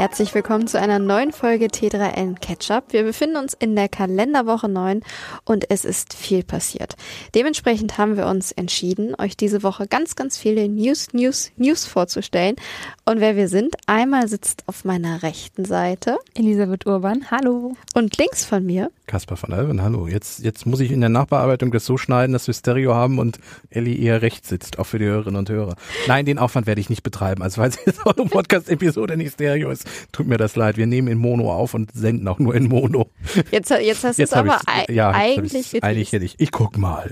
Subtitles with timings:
[0.00, 2.84] Herzlich willkommen zu einer neuen Folge T3N Ketchup.
[2.94, 5.02] Wir befinden uns in der Kalenderwoche 9
[5.44, 6.96] und es ist viel passiert.
[7.34, 12.56] Dementsprechend haben wir uns entschieden, euch diese Woche ganz, ganz viele News, News, News vorzustellen.
[13.04, 17.76] Und wer wir sind, einmal sitzt auf meiner rechten Seite Elisabeth Urban, hallo.
[17.92, 20.06] Und links von mir Kaspar von Alven, hallo.
[20.06, 23.40] Jetzt, jetzt muss ich in der Nachbearbeitung das so schneiden, dass wir Stereo haben und
[23.68, 25.74] Ellie eher rechts sitzt, auch für die Hörerinnen und Hörer.
[26.06, 27.42] Nein, den Aufwand werde ich nicht betreiben.
[27.42, 30.76] Also falls jetzt eure Podcast-Episode nicht Stereo ist, tut mir das leid.
[30.76, 33.10] Wir nehmen in Mono auf und senden auch nur in Mono.
[33.50, 34.58] Jetzt, jetzt hast du es aber
[34.88, 36.36] ja, eigentlich Eigentlich hätte ich.
[36.38, 37.10] Ich guck mal.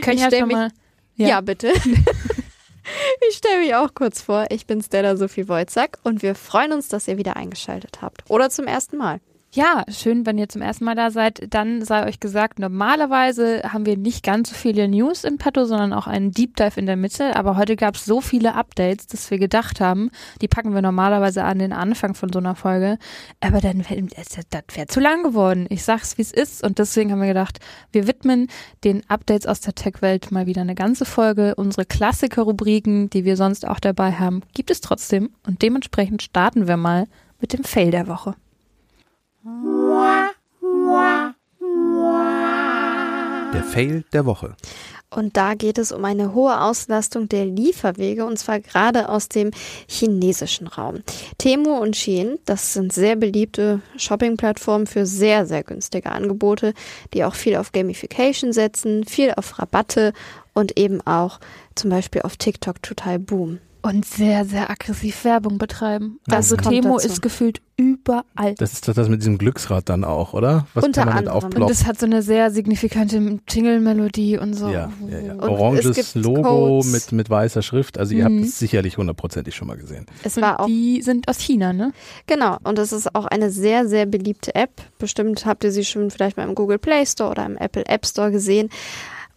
[0.00, 0.70] Können ich ja schon mich, mal.
[1.16, 1.72] Ja, ja bitte.
[3.28, 4.46] Ich stelle mich auch kurz vor.
[4.50, 8.28] Ich bin Stella Sophie Wojcak und wir freuen uns, dass ihr wieder eingeschaltet habt.
[8.28, 9.20] Oder zum ersten Mal.
[9.52, 11.52] Ja, schön, wenn ihr zum ersten Mal da seid.
[11.52, 15.92] Dann sei euch gesagt, normalerweise haben wir nicht ganz so viele News im Petto, sondern
[15.92, 17.34] auch einen Deep Dive in der Mitte.
[17.34, 21.42] Aber heute gab es so viele Updates, dass wir gedacht haben, die packen wir normalerweise
[21.42, 22.96] an den Anfang von so einer Folge.
[23.40, 24.38] Aber dann wäre das
[24.76, 25.66] wäre zu lang geworden.
[25.68, 26.62] Ich sag's, wie es ist.
[26.62, 27.58] Und deswegen haben wir gedacht,
[27.90, 28.46] wir widmen
[28.84, 31.56] den Updates aus der Tech-Welt mal wieder eine ganze Folge.
[31.56, 35.30] Unsere Klassiker-Rubriken, die wir sonst auch dabei haben, gibt es trotzdem.
[35.44, 37.08] Und dementsprechend starten wir mal
[37.40, 38.36] mit dem Fail der Woche.
[39.42, 40.34] Der
[43.64, 44.54] Fail der Woche.
[45.08, 49.50] Und da geht es um eine hohe Auslastung der Lieferwege und zwar gerade aus dem
[49.88, 51.02] chinesischen Raum.
[51.38, 56.74] Temu und Shein, das sind sehr beliebte Shopping-Plattformen für sehr, sehr günstige Angebote,
[57.14, 60.12] die auch viel auf Gamification setzen, viel auf Rabatte
[60.52, 61.40] und eben auch
[61.74, 66.20] zum Beispiel auf TikTok total boom und sehr, sehr aggressiv Werbung betreiben.
[66.30, 68.54] Also Temo ist gefühlt überall.
[68.56, 70.66] Das ist das mit diesem Glücksrad dann auch, oder?
[70.74, 71.62] Was Unter kann man anderem.
[71.62, 74.68] Und das hat so eine sehr signifikante Jingle-Melodie und so.
[74.68, 75.38] Ja, ja, ja.
[75.38, 77.98] Oranges Logo mit, mit weißer Schrift.
[77.98, 78.38] Also ihr mhm.
[78.38, 80.06] habt es sicherlich hundertprozentig schon mal gesehen.
[80.22, 81.92] Es war auch, die sind aus China, ne?
[82.26, 82.58] Genau.
[82.64, 84.82] Und es ist auch eine sehr, sehr beliebte App.
[84.98, 88.04] Bestimmt habt ihr sie schon vielleicht mal im Google Play Store oder im Apple App
[88.04, 88.68] Store gesehen.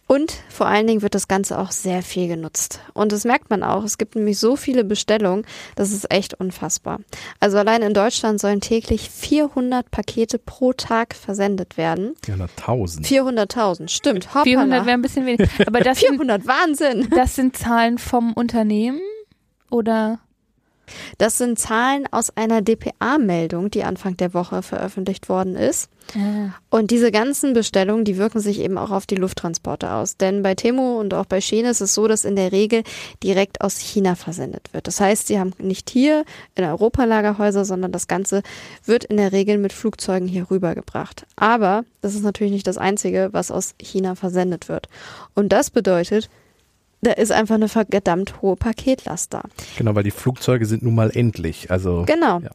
[0.06, 2.80] Und vor allen Dingen wird das Ganze auch sehr viel genutzt.
[2.92, 3.84] Und das merkt man auch.
[3.84, 7.00] Es gibt nämlich so viele Bestellungen, das ist echt unfassbar.
[7.40, 12.14] Also allein in Deutschland sollen täglich 400 Pakete pro Tag versendet werden.
[12.26, 13.06] 400.000.
[13.06, 14.28] 400.000, stimmt.
[14.28, 14.44] Hoppala.
[14.44, 15.48] 400 wäre ein bisschen wenig.
[15.66, 17.08] Aber das 400, sind, Wahnsinn.
[17.14, 19.00] Das sind Zahlen vom Unternehmen
[19.74, 20.20] oder?
[21.18, 25.90] Das sind Zahlen aus einer DPA-Meldung, die Anfang der Woche veröffentlicht worden ist.
[26.14, 26.54] Ah.
[26.70, 30.16] Und diese ganzen Bestellungen, die wirken sich eben auch auf die Lufttransporte aus.
[30.16, 32.82] Denn bei Temo und auch bei Schiene ist es so, dass in der Regel
[33.22, 34.86] direkt aus China versendet wird.
[34.86, 36.24] Das heißt, sie haben nicht hier
[36.54, 38.42] in Europa Lagerhäuser, sondern das Ganze
[38.84, 41.26] wird in der Regel mit Flugzeugen hier rübergebracht.
[41.36, 44.88] Aber das ist natürlich nicht das Einzige, was aus China versendet wird.
[45.34, 46.28] Und das bedeutet,
[47.06, 49.42] da ist einfach eine verdammt hohe Paketlast da.
[49.76, 51.70] Genau, weil die Flugzeuge sind nun mal endlich.
[51.70, 52.40] Also genau.
[52.40, 52.50] Ja.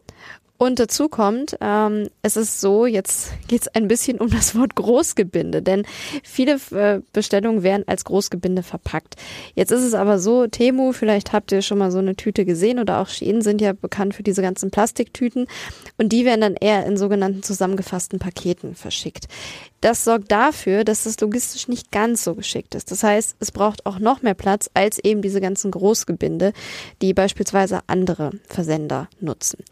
[0.61, 4.75] Und dazu kommt, ähm, es ist so, jetzt geht es ein bisschen um das Wort
[4.75, 5.85] Großgebinde, denn
[6.21, 9.15] viele äh, Bestellungen werden als Großgebinde verpackt.
[9.55, 12.79] Jetzt ist es aber so, Temu, vielleicht habt ihr schon mal so eine Tüte gesehen
[12.79, 15.47] oder auch Shein sind ja bekannt für diese ganzen Plastiktüten
[15.97, 19.29] und die werden dann eher in sogenannten zusammengefassten Paketen verschickt.
[19.81, 22.91] Das sorgt dafür, dass es logistisch nicht ganz so geschickt ist.
[22.91, 26.53] Das heißt, es braucht auch noch mehr Platz als eben diese ganzen Großgebinde,
[27.01, 29.63] die beispielsweise andere Versender nutzen.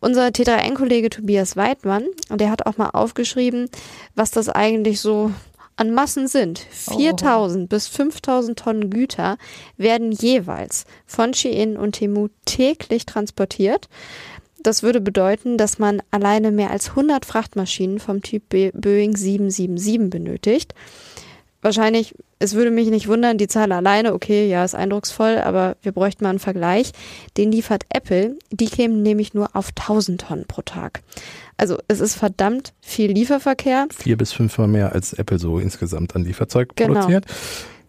[0.00, 3.68] Unser T3N-Kollege Tobias Weidmann, der hat auch mal aufgeschrieben,
[4.14, 5.30] was das eigentlich so
[5.76, 6.58] an Massen sind.
[6.70, 7.66] 4000 oh.
[7.66, 9.38] bis 5000 Tonnen Güter
[9.76, 13.88] werden jeweils von Shein und Temu täglich transportiert.
[14.64, 20.74] Das würde bedeuten, dass man alleine mehr als 100 Frachtmaschinen vom Typ Boeing 777 benötigt.
[21.60, 25.92] Wahrscheinlich, es würde mich nicht wundern, die Zahl alleine, okay, ja, ist eindrucksvoll, aber wir
[25.92, 26.92] bräuchten mal einen Vergleich.
[27.36, 31.02] Den liefert Apple, die kämen nämlich nur auf 1000 Tonnen pro Tag.
[31.58, 33.86] Also es ist verdammt viel Lieferverkehr.
[33.94, 36.94] Vier bis fünfmal mehr als Apple so insgesamt an Lieferzeug genau.
[36.94, 37.26] produziert.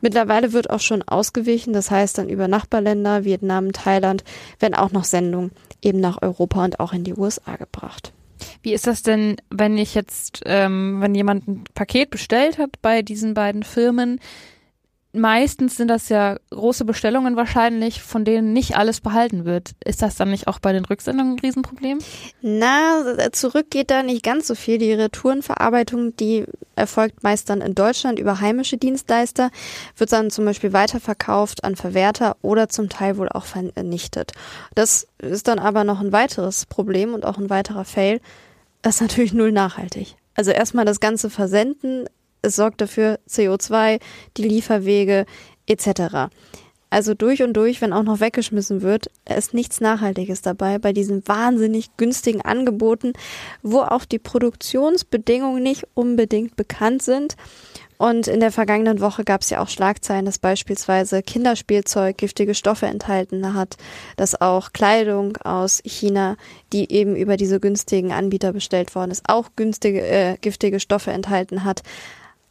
[0.01, 4.25] Mittlerweile wird auch schon ausgewichen, das heißt dann über Nachbarländer, Vietnam, Thailand,
[4.59, 5.51] werden auch noch Sendungen
[5.85, 8.11] eben nach Europa und auch in die USA gebracht.
[8.61, 13.01] Wie ist das denn, wenn ich jetzt, ähm, wenn jemand ein Paket bestellt hat bei
[13.01, 14.19] diesen beiden Firmen,
[15.15, 19.71] meistens sind das ja große Bestellungen wahrscheinlich, von denen nicht alles behalten wird.
[19.83, 21.99] Ist das dann nicht auch bei den Rücksendungen ein Riesenproblem?
[22.41, 24.77] Na, zurück geht da nicht ganz so viel.
[24.77, 26.45] Die Retourenverarbeitung, die
[26.75, 29.49] erfolgt meist dann in Deutschland über heimische Dienstleister,
[29.97, 34.33] wird dann zum Beispiel weiterverkauft an Verwerter oder zum Teil wohl auch vernichtet.
[34.75, 38.21] Das ist dann aber noch ein weiteres Problem und auch ein weiterer Fail.
[38.81, 40.15] Das ist natürlich null nachhaltig.
[40.35, 42.07] Also erstmal das ganze Versenden
[42.45, 43.99] es sorgt dafür CO2,
[44.37, 45.25] die Lieferwege
[45.67, 46.29] etc.
[46.89, 51.27] Also durch und durch, wenn auch noch weggeschmissen wird, ist nichts Nachhaltiges dabei bei diesen
[51.27, 53.13] wahnsinnig günstigen Angeboten,
[53.61, 57.35] wo auch die Produktionsbedingungen nicht unbedingt bekannt sind.
[57.97, 62.85] Und in der vergangenen Woche gab es ja auch Schlagzeilen, dass beispielsweise Kinderspielzeug giftige Stoffe
[62.87, 63.77] enthalten hat,
[64.17, 66.35] dass auch Kleidung aus China,
[66.73, 71.63] die eben über diese günstigen Anbieter bestellt worden ist, auch günstige äh, giftige Stoffe enthalten
[71.63, 71.83] hat.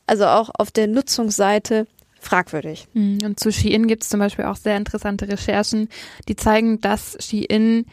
[0.06, 1.86] Also auch auf der Nutzungsseite
[2.20, 2.88] fragwürdig.
[2.94, 5.88] Hm, und zu Shein gibt es zum Beispiel auch sehr interessante Recherchen,
[6.28, 7.86] die zeigen, dass Shein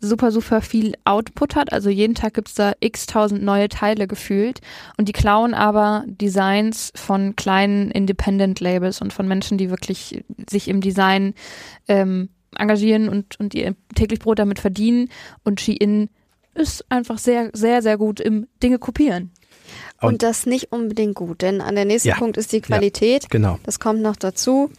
[0.00, 1.72] super, super viel Output hat.
[1.72, 4.60] Also jeden Tag gibt's da x tausend neue Teile gefühlt.
[4.96, 10.68] Und die klauen aber Designs von kleinen Independent Labels und von Menschen, die wirklich sich
[10.68, 11.34] im Design
[11.88, 15.08] ähm, engagieren und, und ihr täglich Brot damit verdienen.
[15.42, 16.10] Und Shein
[16.54, 19.32] ist einfach sehr, sehr, sehr gut im Dinge kopieren.
[20.00, 23.24] Und, und das nicht unbedingt gut, denn an der nächsten ja, Punkt ist die Qualität.
[23.24, 23.58] Ja, genau.
[23.64, 24.70] Das kommt noch dazu.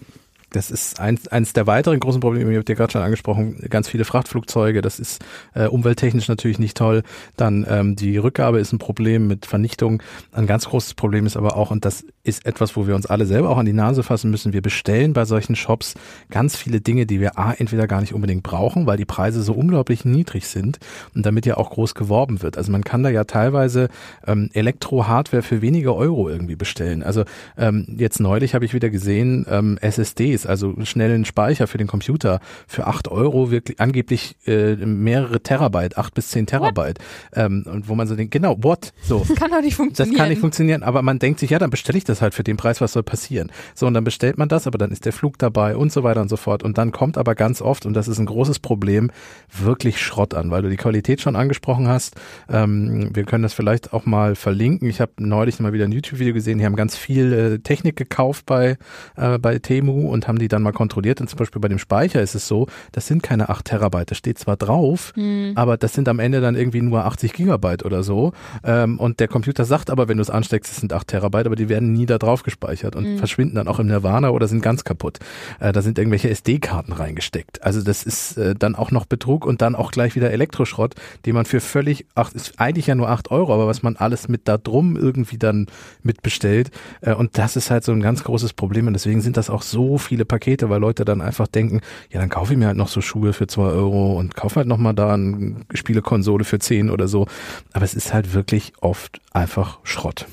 [0.56, 3.90] Das ist eins, eins der weiteren großen Probleme, ich habe dir gerade schon angesprochen, ganz
[3.90, 5.24] viele Frachtflugzeuge, das ist
[5.54, 7.04] äh, umwelttechnisch natürlich nicht toll.
[7.36, 10.02] Dann ähm, die Rückgabe ist ein Problem mit Vernichtung.
[10.31, 13.25] Ein ganz großes Problem ist aber auch, und das ist etwas, wo wir uns alle
[13.25, 15.96] selber auch an die Nase fassen müssen, wir bestellen bei solchen Shops
[16.31, 19.54] ganz viele Dinge, die wir A, entweder gar nicht unbedingt brauchen, weil die Preise so
[19.54, 20.80] unglaublich niedrig sind
[21.13, 22.58] und damit ja auch groß geworben wird.
[22.58, 23.90] Also man kann da ja teilweise
[24.25, 27.04] ähm, Elektro-Hardware für wenige Euro irgendwie bestellen.
[27.04, 27.25] Also
[27.58, 32.40] ähm, jetzt neulich habe ich wieder gesehen, ähm, SSDs, also schnellen Speicher für den Computer,
[32.68, 37.00] für acht Euro wirklich angeblich äh, mehrere Terabyte, acht bis zehn Terabyte.
[37.34, 38.94] Ähm, und wo man so denkt, genau, what?
[39.02, 39.24] So.
[39.28, 40.14] Das kann doch nicht funktionieren.
[40.14, 42.44] Das kann nicht funktionieren, aber man denkt sich, ja, dann bestelle ich das halt für
[42.44, 43.52] den Preis, was soll passieren?
[43.74, 46.22] So, und dann bestellt man das, aber dann ist der Flug dabei und so weiter
[46.22, 46.64] und so fort.
[46.64, 49.12] Und dann kommt aber ganz oft, und das ist ein großes Problem,
[49.52, 52.16] wirklich Schrott an, weil du die Qualität schon angesprochen hast.
[52.50, 54.90] Ähm, wir können das vielleicht auch mal verlinken.
[54.90, 58.46] Ich habe neulich mal wieder ein YouTube-Video gesehen, die haben ganz viel äh, Technik gekauft
[58.46, 58.78] bei,
[59.16, 61.80] äh, bei Temu und haben haben die dann mal kontrolliert und zum Beispiel bei dem
[61.80, 65.54] Speicher ist es so, das sind keine 8 Terabyte, das steht zwar drauf, mhm.
[65.56, 68.34] aber das sind am Ende dann irgendwie nur 80 Gigabyte oder so
[68.64, 71.56] ähm, und der Computer sagt aber, wenn du es ansteckst, es sind 8 Terabyte, aber
[71.56, 73.18] die werden nie da drauf gespeichert und mhm.
[73.18, 75.20] verschwinden dann auch im Nirvana oder sind ganz kaputt.
[75.60, 77.64] Äh, da sind irgendwelche SD-Karten reingesteckt.
[77.64, 80.96] Also das ist äh, dann auch noch Betrug und dann auch gleich wieder Elektroschrott,
[81.26, 84.28] den man für völlig, ach, ist eigentlich ja nur 8 Euro, aber was man alles
[84.28, 85.68] mit da drum irgendwie dann
[86.04, 86.72] mitbestellt
[87.02, 89.62] äh, und das ist halt so ein ganz großes Problem und deswegen sind das auch
[89.62, 92.78] so viele viele Pakete, weil Leute dann einfach denken, ja, dann kaufe ich mir halt
[92.78, 96.90] noch so Schuhe für zwei Euro und kaufe halt nochmal da eine Spielekonsole für zehn
[96.90, 97.28] oder so.
[97.74, 100.26] Aber es ist halt wirklich oft einfach Schrott.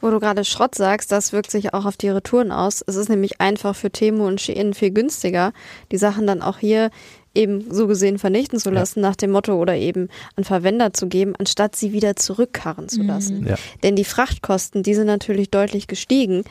[0.00, 2.84] Wo du gerade Schrott sagst, das wirkt sich auch auf die Retouren aus.
[2.86, 5.54] Es ist nämlich einfach für Temu und Shein viel günstiger,
[5.90, 6.90] die Sachen dann auch hier
[7.34, 9.08] eben so gesehen vernichten zu lassen, ja.
[9.08, 13.46] nach dem Motto oder eben an Verwender zu geben, anstatt sie wieder zurückkarren zu lassen.
[13.46, 13.54] Ja.
[13.82, 16.44] Denn die Frachtkosten, die sind natürlich deutlich gestiegen.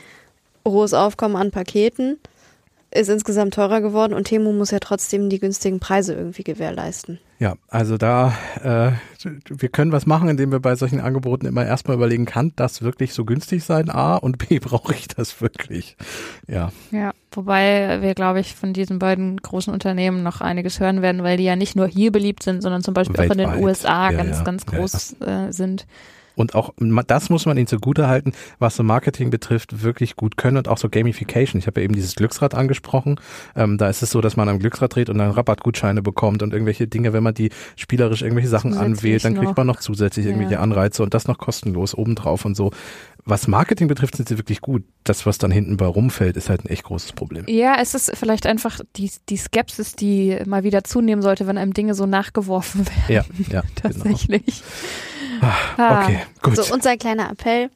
[0.66, 2.18] Hohes Aufkommen an Paketen,
[2.91, 7.19] ist insgesamt teurer geworden und Temu muss ja trotzdem die günstigen Preise irgendwie gewährleisten.
[7.39, 8.91] Ja, also da, äh,
[9.49, 13.13] wir können was machen, indem wir bei solchen Angeboten immer erstmal überlegen, kann das wirklich
[13.13, 13.89] so günstig sein?
[13.89, 15.95] A und B, brauche ich das wirklich?
[16.47, 16.71] Ja.
[16.91, 21.38] Ja, wobei wir, glaube ich, von diesen beiden großen Unternehmen noch einiges hören werden, weil
[21.38, 23.47] die ja nicht nur hier beliebt sind, sondern zum Beispiel Weltweit.
[23.47, 24.43] auch in den USA ja, ganz, ja.
[24.43, 25.88] ganz groß ja, äh, sind
[26.36, 26.74] und auch
[27.07, 30.78] das muss man ihnen zugute halten, was so Marketing betrifft, wirklich gut können und auch
[30.78, 31.60] so Gamification.
[31.60, 33.20] Ich habe ja eben dieses Glücksrad angesprochen.
[33.55, 36.53] Ähm, da ist es so, dass man am Glücksrad dreht und dann Rabattgutscheine bekommt und
[36.53, 40.53] irgendwelche Dinge, wenn man die spielerisch irgendwelche Sachen anwählt, dann kriegt man noch zusätzlich irgendwelche
[40.53, 40.60] ja.
[40.60, 42.72] Anreize und das noch kostenlos obendrauf und so.
[43.24, 44.84] Was Marketing betrifft, sind sie wirklich gut.
[45.03, 47.46] Das, was dann hinten bei rumfällt, ist halt ein echt großes Problem.
[47.48, 51.74] Ja, es ist vielleicht einfach die, die Skepsis, die mal wieder zunehmen sollte, wenn einem
[51.74, 53.03] Dinge so nachgeworfen werden.
[53.08, 53.62] Ja, ja.
[53.62, 53.63] Genau.
[53.75, 54.46] Tatsächlich.
[54.46, 55.21] Genau.
[55.41, 56.55] Ah, okay, gut.
[56.55, 57.69] So, unser kleiner Appell,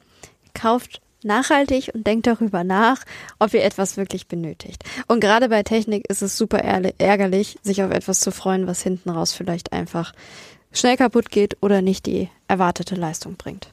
[0.53, 3.03] kauft nachhaltig und denkt darüber nach,
[3.39, 4.83] ob ihr etwas wirklich benötigt.
[5.07, 9.09] Und gerade bei Technik ist es super ärgerlich, sich auf etwas zu freuen, was hinten
[9.09, 10.13] raus vielleicht einfach
[10.71, 13.69] schnell kaputt geht oder nicht die erwartete Leistung bringt.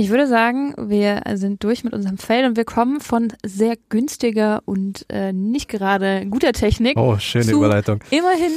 [0.00, 4.62] Ich würde sagen, wir sind durch mit unserem Feld und wir kommen von sehr günstiger
[4.64, 6.96] und äh, nicht gerade guter Technik.
[6.96, 7.98] Oh, schöne Überleitung.
[8.10, 8.52] Immerhin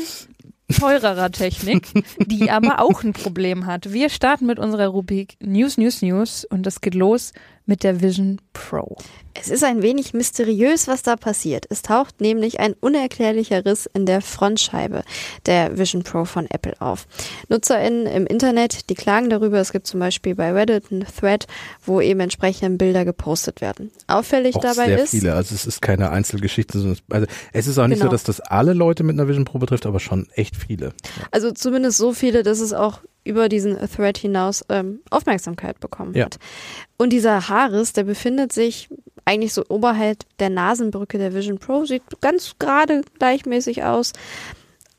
[0.72, 1.88] teurerer Technik,
[2.26, 3.92] die aber auch ein Problem hat.
[3.94, 7.34] Wir starten mit unserer Rubrik News, News, News und es geht los
[7.72, 8.98] mit der Vision Pro.
[9.34, 11.66] Es ist ein wenig mysteriös, was da passiert.
[11.70, 15.04] Es taucht nämlich ein unerklärlicher Riss in der Frontscheibe
[15.46, 17.08] der Vision Pro von Apple auf.
[17.48, 19.60] NutzerInnen im Internet, die klagen darüber.
[19.60, 21.48] Es gibt zum Beispiel bei Reddit einen Thread,
[21.86, 23.90] wo eben entsprechende Bilder gepostet werden.
[24.08, 25.12] Auffällig auch dabei sehr ist.
[25.12, 25.34] viele.
[25.34, 26.78] Also es ist keine Einzelgeschichte.
[26.78, 28.10] Sondern es, also es ist auch nicht genau.
[28.10, 30.92] so, dass das alle Leute mit einer Vision Pro betrifft, aber schon echt viele.
[31.32, 36.26] Also zumindest so viele, dass es auch über diesen Thread hinaus ähm, Aufmerksamkeit bekommen ja.
[36.26, 36.38] hat.
[36.98, 38.90] Und dieser Haares, der befindet sich
[39.26, 44.14] eigentlich so oberhalb der Nasenbrücke der Vision Pro, sieht ganz gerade gleichmäßig aus.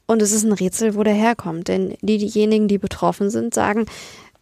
[0.06, 1.68] Und es ist ein Rätsel, wo der herkommt.
[1.68, 3.86] Denn die, diejenigen, die betroffen sind, sagen,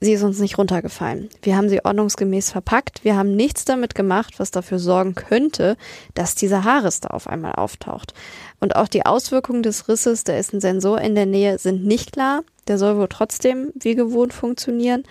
[0.01, 1.29] sie ist uns nicht runtergefallen.
[1.43, 3.05] Wir haben sie ordnungsgemäß verpackt.
[3.05, 5.77] Wir haben nichts damit gemacht, was dafür sorgen könnte,
[6.15, 8.15] dass dieser Haarriss da auf einmal auftaucht.
[8.59, 12.13] Und auch die Auswirkungen des Risses, da ist ein Sensor in der Nähe, sind nicht
[12.13, 12.43] klar.
[12.71, 15.03] Der soll wohl trotzdem wie gewohnt funktionieren.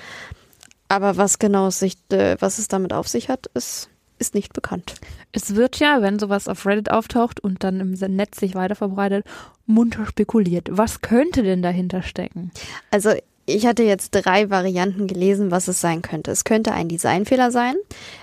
[0.87, 4.53] Aber was genau es sich, äh, was es damit auf sich hat, ist, ist nicht
[4.53, 4.95] bekannt.
[5.33, 9.25] Es wird ja, wenn sowas auf Reddit auftaucht und dann im Netz sich weiterverbreitet,
[9.65, 10.69] munter spekuliert.
[10.71, 12.51] Was könnte denn dahinter stecken?
[12.91, 13.11] Also
[13.45, 16.31] ich hatte jetzt drei Varianten gelesen, was es sein könnte.
[16.31, 17.75] Es könnte ein Designfehler sein,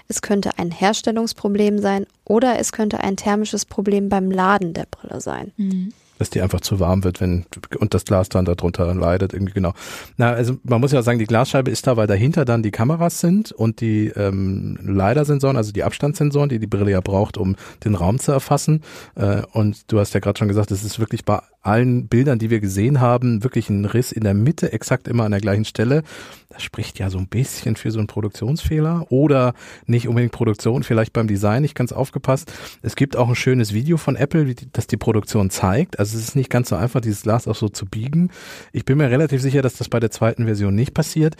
[0.09, 5.21] es könnte ein Herstellungsproblem sein oder es könnte ein thermisches Problem beim Laden der Brille
[5.21, 5.53] sein.
[5.59, 5.93] Mhm.
[6.19, 7.47] Dass die einfach zu warm wird, wenn
[7.79, 9.73] und das Glas dann darunter leidet, irgendwie genau.
[10.17, 13.21] Na, also man muss ja sagen, die Glasscheibe ist da, weil dahinter dann die Kameras
[13.21, 17.95] sind und die ähm, LiDAR-Sensoren, also die Abstandssensoren, die die Brille ja braucht, um den
[17.95, 18.83] Raum zu erfassen.
[19.15, 22.51] Äh, und du hast ja gerade schon gesagt, es ist wirklich bei allen Bildern, die
[22.51, 26.03] wir gesehen haben, wirklich ein Riss in der Mitte, exakt immer an der gleichen Stelle.
[26.49, 29.55] Das spricht ja so ein bisschen für so einen Produktionsfehler oder
[29.87, 32.53] nicht unbedingt Produktion, vielleicht beim Design nicht ganz aufgepasst.
[32.83, 35.99] Es gibt auch ein schönes Video von Apple, das die Produktion zeigt.
[35.99, 38.31] Also es ist nicht ganz so einfach, dieses Glas auch so zu biegen.
[38.73, 41.37] Ich bin mir relativ sicher, dass das bei der zweiten Version nicht passiert.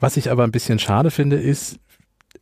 [0.00, 1.78] Was ich aber ein bisschen schade finde, ist,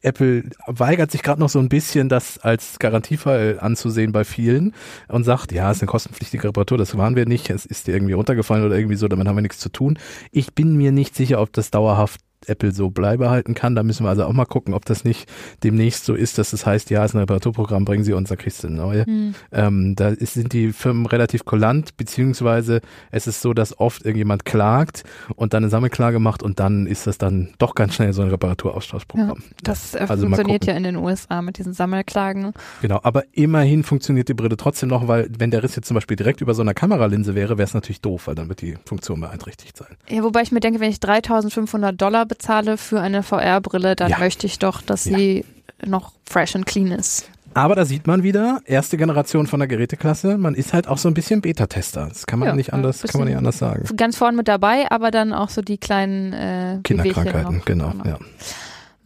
[0.03, 4.75] Apple weigert sich gerade noch so ein bisschen, das als Garantiefall anzusehen bei vielen
[5.09, 8.13] und sagt, ja, es ist eine kostenpflichtige Reparatur, das waren wir nicht, es ist irgendwie
[8.13, 9.99] runtergefallen oder irgendwie so, damit haben wir nichts zu tun.
[10.31, 13.75] Ich bin mir nicht sicher, ob das dauerhaft Apple so beibehalten kann.
[13.75, 15.29] Da müssen wir also auch mal gucken, ob das nicht
[15.63, 18.37] demnächst so ist, dass es heißt, ja, es ist ein Reparaturprogramm, bringen Sie uns, da
[18.37, 19.05] kriegst du eine neue.
[19.53, 24.45] Ähm, da ist, sind die Firmen relativ kulant, beziehungsweise es ist so, dass oft irgendjemand
[24.45, 28.23] klagt und dann eine Sammelklage macht und dann ist das dann doch ganz schnell so
[28.23, 29.43] ein Reparaturaustauschprogramm.
[29.63, 32.53] Das äh, Also funktioniert ja in den USA mit diesen Sammelklagen.
[32.83, 36.17] Genau, aber immerhin funktioniert die Brille trotzdem noch, weil wenn der Riss jetzt zum Beispiel
[36.17, 39.21] direkt über so einer Kameralinse wäre, wäre es natürlich doof, weil dann wird die Funktion
[39.21, 39.97] beeinträchtigt sein.
[40.09, 44.19] Ja, wobei ich mir denke, wenn ich 3500 Dollar bezahle für eine VR-Brille, dann Ja.
[44.19, 45.17] möchte ich doch, dass Ja.
[45.17, 45.45] sie
[45.85, 47.29] noch fresh and clean ist.
[47.55, 51.09] Aber da sieht man wieder, erste Generation von der Geräteklasse, man ist halt auch so
[51.09, 52.07] ein bisschen Beta-Tester.
[52.09, 53.85] Das kann man Ja, nicht anders, kann man nicht anders sagen.
[53.97, 57.65] Ganz vorn mit dabei, aber dann auch so die kleinen äh, Kinderkrankheiten, noch.
[57.65, 58.19] genau, ja.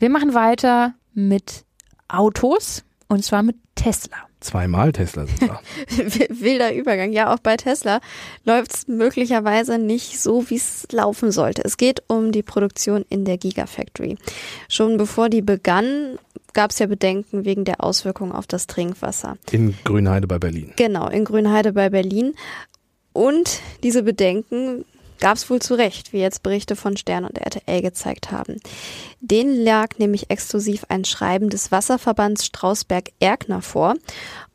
[0.00, 1.64] Wir machen weiter mit
[2.08, 4.16] Autos und zwar mit Tesla.
[4.40, 5.62] Zweimal Tesla sogar.
[6.30, 7.12] Wilder Übergang.
[7.12, 8.00] Ja, auch bei Tesla
[8.44, 11.62] läuft es möglicherweise nicht so, wie es laufen sollte.
[11.64, 14.16] Es geht um die Produktion in der Gigafactory.
[14.68, 16.18] Schon bevor die begann,
[16.54, 19.36] gab es ja Bedenken wegen der Auswirkungen auf das Trinkwasser.
[19.50, 20.72] In Grünheide bei Berlin.
[20.76, 22.34] Genau, in Grünheide bei Berlin.
[23.12, 24.84] Und diese Bedenken
[25.20, 28.60] gab es wohl zu Recht, wie jetzt Berichte von Stern und RTL gezeigt haben.
[29.20, 33.94] Denen lag nämlich exklusiv ein Schreiben des Wasserverbands Strausberg-Erkner vor.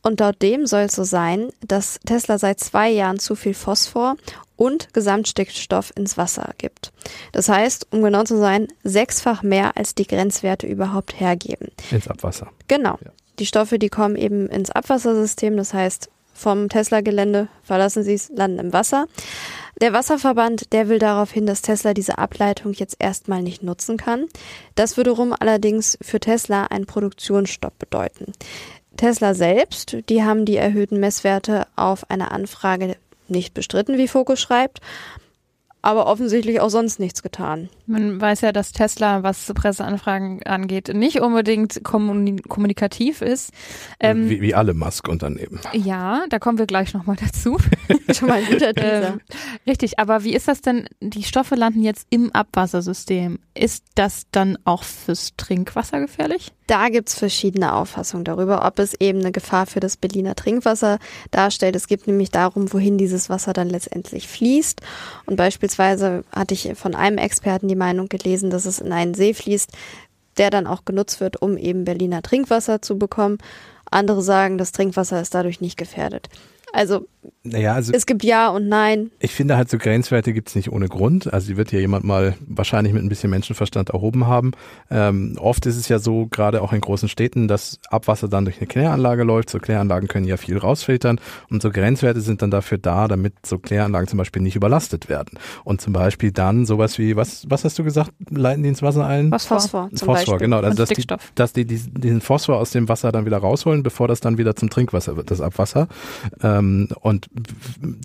[0.01, 4.15] Und laut dem soll es so sein, dass Tesla seit zwei Jahren zu viel Phosphor
[4.55, 6.91] und Gesamtstickstoff ins Wasser gibt.
[7.31, 11.69] Das heißt, um genau zu sein, sechsfach mehr als die Grenzwerte überhaupt hergeben.
[11.91, 12.51] Ins Abwasser.
[12.67, 12.97] Genau.
[13.03, 13.11] Ja.
[13.39, 18.59] Die Stoffe, die kommen eben ins Abwassersystem, das heißt, vom Tesla-Gelände verlassen sie es, landen
[18.59, 19.07] im Wasser.
[19.81, 24.25] Der Wasserverband, der will darauf hin, dass Tesla diese Ableitung jetzt erstmal nicht nutzen kann.
[24.75, 28.33] Das würde rum allerdings für Tesla einen Produktionsstopp bedeuten.
[28.97, 32.95] Tesla selbst, die haben die erhöhten Messwerte auf eine Anfrage
[33.27, 34.79] nicht bestritten, wie Focus schreibt,
[35.85, 37.69] aber offensichtlich auch sonst nichts getan.
[37.85, 43.51] Man weiß ja, dass Tesla, was Presseanfragen angeht, nicht unbedingt kommuni kommunikativ ist.
[43.99, 45.59] Ähm, wie, wie alle Musk-Unternehmen.
[45.73, 47.59] ja, da kommen wir gleich nochmal dazu.
[48.11, 48.71] Schon mal ein guter.
[48.77, 49.21] Ähm,
[49.67, 50.89] richtig, aber wie ist das denn?
[51.01, 53.37] Die Stoffe landen jetzt im Abwassersystem.
[53.53, 56.51] Ist das dann auch fürs Trinkwasser gefährlich?
[56.67, 60.97] Da gibt's verschiedene Auffassungen darüber, ob es eben eine Gefahr für das Berliner Trinkwasser
[61.29, 61.75] darstellt.
[61.75, 64.81] Es geht nämlich darum, wohin dieses Wasser dann letztendlich fließt.
[65.27, 69.33] Und beispielsweise hatte ich von einem Experten die Meinung gelesen, dass es in einen See
[69.33, 69.71] fließt,
[70.37, 73.37] der dann auch genutzt wird, um eben Berliner Trinkwasser zu bekommen.
[73.89, 76.29] Andere sagen, das Trinkwasser ist dadurch nicht gefährdet.
[76.73, 77.07] Also
[77.43, 79.11] Naja, also es gibt Ja und Nein.
[79.19, 81.31] Ich finde halt so Grenzwerte gibt's nicht ohne Grund.
[81.31, 84.51] Also die wird ja jemand mal wahrscheinlich mit ein bisschen Menschenverstand erhoben haben.
[84.89, 88.57] Ähm, oft ist es ja so, gerade auch in großen Städten, dass Abwasser dann durch
[88.57, 89.49] eine Kläranlage läuft.
[89.49, 93.59] So Kläranlagen können ja viel rausfiltern und so Grenzwerte sind dann dafür da, damit so
[93.59, 95.39] Kläranlagen zum Beispiel nicht überlastet werden.
[95.63, 99.05] Und zum Beispiel dann sowas wie, was, was hast du gesagt, leiten die ins Wasser
[99.05, 99.29] ein?
[99.29, 99.59] Phosphor.
[99.59, 100.37] Phosphor zum Phosphor, Beispiel.
[100.39, 100.57] genau.
[100.57, 101.05] Also Und dass die,
[101.35, 104.55] dass die diesen, diesen Phosphor aus dem Wasser dann wieder rausholen, bevor das dann wieder
[104.55, 105.87] zum Trinkwasser wird, das Abwasser.
[106.41, 107.29] Ähm, und Und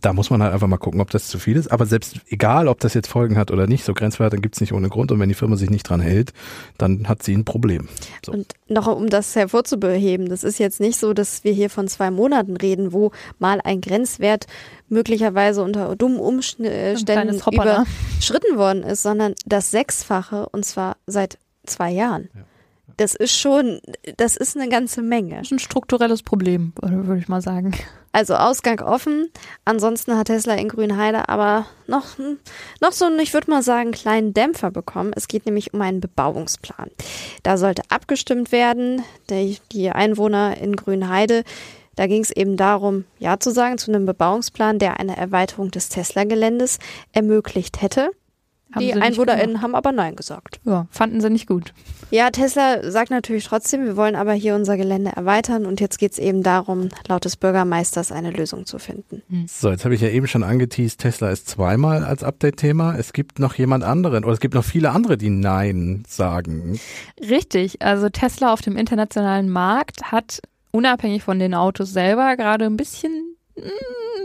[0.02, 1.70] da muss man halt einfach mal gucken, ob das zu viel ist.
[1.70, 4.88] Aber selbst egal, ob das jetzt Folgen hat oder nicht, so Grenzwerte gibt's nicht ohne
[4.88, 5.12] Grund.
[5.12, 6.32] Und wenn die Firma sich nicht dran hält,
[6.78, 7.88] dann hat sie ein Problem.
[8.24, 8.32] So.
[8.32, 12.10] Und noch um das hervorzuheben, das ist jetzt nicht so, dass wir hier von zwei
[12.10, 14.46] Monaten reden, wo mal ein Grenzwert
[14.88, 16.66] möglicherweise unter dummen Umständen
[17.36, 22.28] überschritten worden ist, sondern das Sechsfache und zwar seit zwei Jahren.
[22.34, 22.42] Ja.
[23.00, 23.80] Das ist schon,
[24.18, 25.36] das ist eine ganze Menge.
[25.36, 27.72] Das ist ein strukturelles Problem, würde ich mal sagen.
[28.12, 29.30] Also Ausgang offen.
[29.64, 32.18] Ansonsten hat Tesla in Grünheide aber noch,
[32.82, 35.12] noch so einen, ich würde mal sagen, kleinen Dämpfer bekommen.
[35.16, 36.90] Es geht nämlich um einen Bebauungsplan.
[37.42, 39.02] Da sollte abgestimmt werden.
[39.30, 41.44] Die Einwohner in Grünheide,
[41.96, 45.88] da ging es eben darum, Ja zu sagen zu einem Bebauungsplan, der eine Erweiterung des
[45.88, 46.78] Tesla-Geländes
[47.12, 48.10] ermöglicht hätte.
[48.72, 50.60] Haben die EinwohnerInnen haben aber Nein gesagt.
[50.64, 51.72] Ja, fanden sie nicht gut.
[52.10, 56.12] Ja, Tesla sagt natürlich trotzdem, wir wollen aber hier unser Gelände erweitern und jetzt geht
[56.12, 59.22] es eben darum, laut des Bürgermeisters eine Lösung zu finden.
[59.28, 59.46] Hm.
[59.48, 62.96] So, jetzt habe ich ja eben schon angeteased, Tesla ist zweimal als Update-Thema.
[62.96, 66.80] Es gibt noch jemand anderen oder es gibt noch viele andere, die Nein sagen.
[67.20, 70.40] Richtig, also Tesla auf dem internationalen Markt hat
[70.72, 73.36] unabhängig von den Autos selber gerade ein bisschen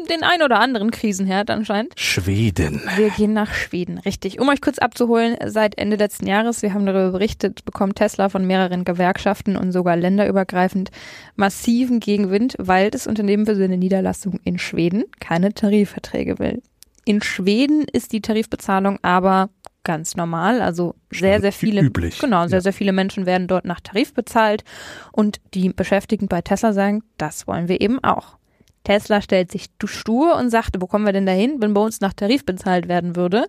[0.09, 1.99] den ein oder anderen Krisenherd anscheinend.
[1.99, 2.81] Schweden.
[2.95, 4.39] Wir gehen nach Schweden, richtig.
[4.39, 8.45] Um euch kurz abzuholen, seit Ende letzten Jahres, wir haben darüber berichtet, bekommt Tesla von
[8.45, 10.91] mehreren Gewerkschaften und sogar länderübergreifend
[11.35, 16.61] massiven Gegenwind, weil das Unternehmen für seine Niederlassung in Schweden keine Tarifverträge will.
[17.03, 19.49] In Schweden ist die Tarifbezahlung aber
[19.83, 22.17] ganz normal, also sehr, sehr viele, üblich.
[22.17, 22.61] genau, sehr, ja.
[22.61, 24.63] sehr viele Menschen werden dort nach Tarif bezahlt
[25.11, 28.37] und die Beschäftigten bei Tesla sagen, das wollen wir eben auch.
[28.85, 32.13] Tesla stellt sich stur und sagt, wo kommen wir denn dahin, wenn bei uns nach
[32.13, 33.47] Tarif bezahlt werden würde?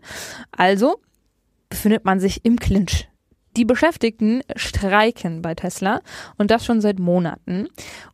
[0.50, 0.97] Also
[1.69, 3.09] befindet man sich im Clinch.
[3.57, 6.00] Die Beschäftigten streiken bei Tesla
[6.37, 7.69] und das schon seit Monaten.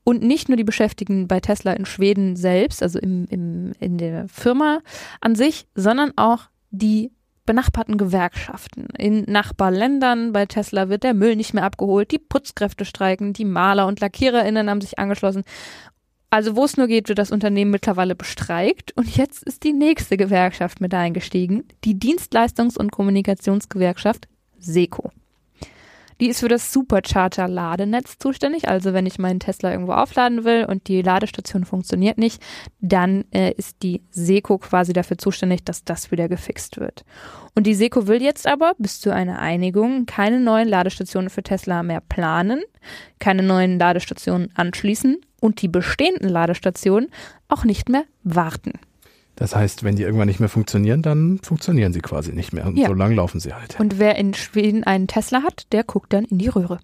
[0.04, 4.28] Und nicht nur die Beschäftigten bei Tesla in Schweden selbst, also im, im, in der
[4.28, 4.80] Firma
[5.20, 7.10] an sich, sondern auch die
[7.44, 8.86] benachbarten Gewerkschaften.
[8.96, 13.88] In Nachbarländern bei Tesla wird der Müll nicht mehr abgeholt, die Putzkräfte streiken, die Maler
[13.88, 15.42] und LackiererInnen haben sich angeschlossen
[16.32, 20.16] also wo es nur geht, wird das Unternehmen mittlerweile bestreikt und jetzt ist die nächste
[20.16, 25.10] Gewerkschaft mit eingestiegen, die Dienstleistungs- und Kommunikationsgewerkschaft SECO.
[26.20, 28.66] Die ist für das Supercharger-Ladenetz zuständig.
[28.66, 32.42] Also wenn ich meinen Tesla irgendwo aufladen will und die Ladestation funktioniert nicht,
[32.80, 37.04] dann äh, ist die Seco quasi dafür zuständig, dass das wieder gefixt wird.
[37.54, 41.82] Und die Seco will jetzt aber bis zu einer Einigung keine neuen Ladestationen für Tesla
[41.82, 42.62] mehr planen,
[43.18, 47.10] keine neuen Ladestationen anschließen und die bestehenden Ladestationen
[47.48, 48.72] auch nicht mehr warten.
[49.34, 52.66] Das heißt, wenn die irgendwann nicht mehr funktionieren, dann funktionieren sie quasi nicht mehr.
[52.66, 52.86] Und ja.
[52.86, 53.78] so lang laufen sie halt.
[53.80, 56.78] Und wer in Schweden einen Tesla hat, der guckt dann in die Röhre.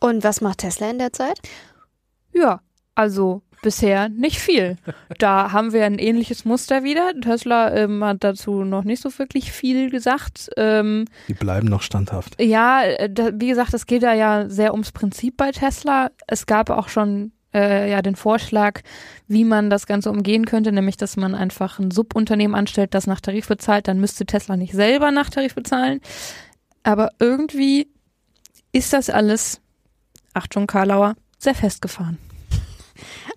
[0.00, 1.38] Und was macht Tesla in der Zeit?
[2.32, 2.60] Ja,
[2.94, 4.78] also bisher nicht viel.
[5.18, 7.12] Da haben wir ein ähnliches Muster wieder.
[7.20, 10.48] Tesla ähm, hat dazu noch nicht so wirklich viel gesagt.
[10.56, 12.40] Ähm, Die bleiben noch standhaft.
[12.40, 16.10] Ja, äh, da, wie gesagt, es geht da ja sehr ums Prinzip bei Tesla.
[16.26, 18.80] Es gab auch schon äh, ja den Vorschlag,
[19.28, 23.20] wie man das Ganze umgehen könnte, nämlich dass man einfach ein Subunternehmen anstellt, das nach
[23.20, 26.00] Tarif bezahlt, dann müsste Tesla nicht selber nach Tarif bezahlen.
[26.82, 27.88] Aber irgendwie
[28.72, 29.60] ist das alles,
[30.34, 32.18] Achtung Karlauer, sehr festgefahren.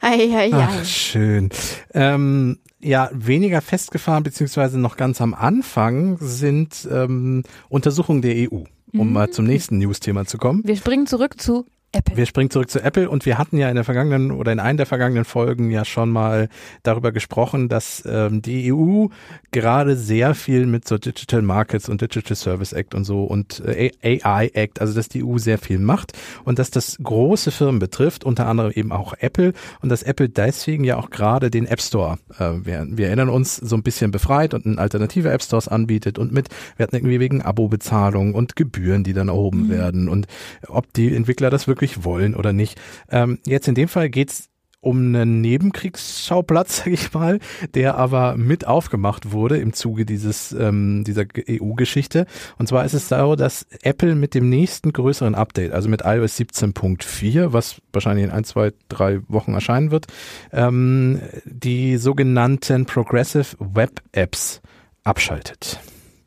[0.02, 0.68] Ei, ei, ei.
[0.82, 1.50] Ach, schön.
[1.94, 9.08] Ähm, ja, weniger festgefahren, beziehungsweise noch ganz am Anfang sind ähm, Untersuchungen der EU, um
[9.08, 9.14] mhm.
[9.14, 10.62] mal zum nächsten News-Thema zu kommen.
[10.66, 12.18] Wir springen zurück zu Apple.
[12.18, 14.78] Wir springen zurück zu Apple und wir hatten ja in der vergangenen oder in einer
[14.78, 16.50] der vergangenen Folgen ja schon mal
[16.82, 19.08] darüber gesprochen, dass ähm, die EU
[19.52, 23.92] gerade sehr viel mit so Digital Markets und Digital Service Act und so und äh,
[24.02, 28.24] AI Act, also dass die EU sehr viel macht und dass das große Firmen betrifft,
[28.24, 32.18] unter anderem eben auch Apple und dass Apple deswegen ja auch gerade den App Store,
[32.40, 36.32] äh, wir, wir erinnern uns, so ein bisschen befreit und alternative App Stores anbietet und
[36.32, 39.70] mit, wir hatten irgendwie wegen Abo-Bezahlung und Gebühren, die dann erhoben mhm.
[39.70, 40.26] werden und
[40.68, 42.80] ob die Entwickler das wirklich wirklich wollen oder nicht.
[43.12, 47.40] Ähm, jetzt in dem Fall geht's um einen Nebenkriegsschauplatz, sag ich mal,
[47.74, 52.26] der aber mit aufgemacht wurde im Zuge dieses ähm, dieser EU-Geschichte.
[52.58, 56.38] Und zwar ist es so, dass Apple mit dem nächsten größeren Update, also mit iOS
[56.38, 60.08] 17.4, was wahrscheinlich in ein, zwei, drei Wochen erscheinen wird,
[60.52, 64.62] ähm, die sogenannten Progressive Web Apps
[65.04, 65.80] abschaltet.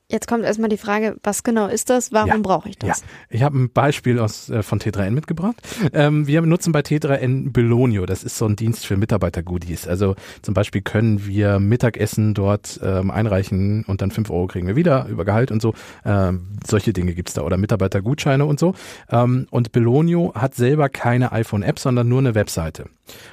[0.09, 2.13] Jetzt kommt erstmal die Frage, was genau ist das?
[2.13, 3.01] Warum ja, brauche ich das?
[3.01, 3.07] Ja.
[3.29, 5.57] Ich habe ein Beispiel aus, äh, von T3N mitgebracht.
[5.93, 8.07] Ähm, wir nutzen bei T3N Belonio.
[8.07, 9.89] Das ist so ein Dienst für Mitarbeiter-Goodies.
[9.89, 14.77] Also zum Beispiel können wir Mittagessen dort ähm, einreichen und dann fünf Euro kriegen wir
[14.77, 15.75] wieder über Gehalt und so.
[16.05, 18.75] Ähm, solche Dinge gibt's da oder Mitarbeitergutscheine und so.
[19.11, 22.91] Ähm, und Belonio hat selber keine iPhone-App, sondern nur eine Webseite.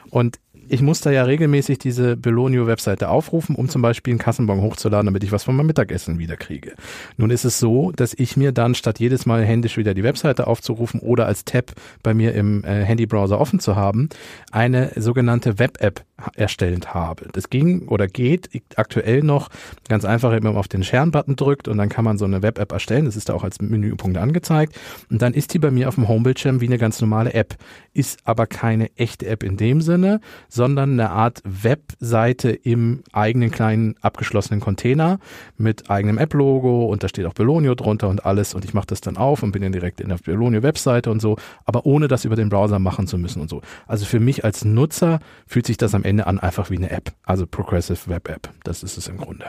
[0.09, 5.06] Und ich muss da ja regelmäßig diese Belonio-Webseite aufrufen, um zum Beispiel einen Kassenbon hochzuladen,
[5.06, 6.73] damit ich was von meinem Mittagessen wieder kriege.
[7.17, 10.47] Nun ist es so, dass ich mir dann statt jedes Mal händisch wieder die Webseite
[10.47, 11.71] aufzurufen oder als Tab
[12.02, 14.10] bei mir im äh, Handybrowser offen zu haben,
[14.52, 16.04] eine sogenannte Web-App
[16.36, 17.28] erstellt habe.
[17.34, 19.49] Das ging oder geht aktuell noch
[19.89, 22.71] ganz einfach, wenn man auf den Share-Button drückt und dann kann man so eine Web-App
[22.71, 23.06] erstellen.
[23.06, 24.80] Das ist da auch als Menüpunkt angezeigt.
[25.10, 27.56] Und dann ist die bei mir auf dem Homebildschirm wie eine ganz normale App.
[27.93, 30.21] Ist aber keine echte App in dem Sinne,
[30.53, 35.17] sondern eine Art Webseite im eigenen kleinen abgeschlossenen Container
[35.57, 39.01] mit eigenem App-Logo und da steht auch Belonio drunter und alles und ich mache das
[39.01, 42.35] dann auf und bin dann direkt in der Belonio-Webseite und so, aber ohne das über
[42.35, 43.61] den Browser machen zu müssen und so.
[43.87, 47.13] Also für mich als Nutzer fühlt sich das am Ende an einfach wie eine App,
[47.23, 48.49] also Progressive Web App.
[48.63, 49.45] Das ist es im Grunde.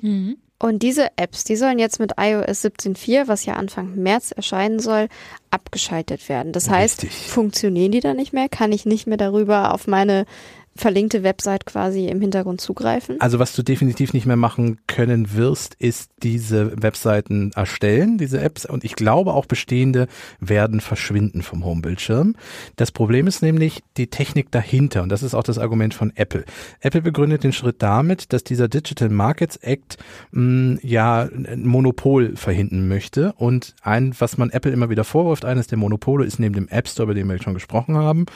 [0.00, 0.36] Mhm.
[0.58, 5.08] Und diese Apps, die sollen jetzt mit iOS 17.4, was ja Anfang März erscheinen soll,
[5.50, 6.52] abgeschaltet werden.
[6.52, 7.28] Das heißt, Richtig.
[7.28, 8.48] funktionieren die dann nicht mehr?
[8.48, 10.26] Kann ich nicht mehr darüber auf meine
[10.76, 13.20] verlinkte Website quasi im Hintergrund zugreifen?
[13.20, 18.66] Also was du definitiv nicht mehr machen können wirst, ist diese Webseiten erstellen, diese Apps.
[18.66, 20.08] Und ich glaube auch bestehende
[20.40, 22.34] werden verschwinden vom Homebildschirm.
[22.76, 25.02] Das Problem ist nämlich die Technik dahinter.
[25.02, 26.44] Und das ist auch das Argument von Apple.
[26.80, 29.98] Apple begründet den Schritt damit, dass dieser Digital Markets Act
[30.32, 33.32] mh, mm, ja ein Monopol verhindern möchte.
[33.36, 36.88] Und ein, was man Apple immer wieder vorwirft, eines der Monopole ist neben dem App
[36.88, 38.26] Store, über den wir schon gesprochen haben,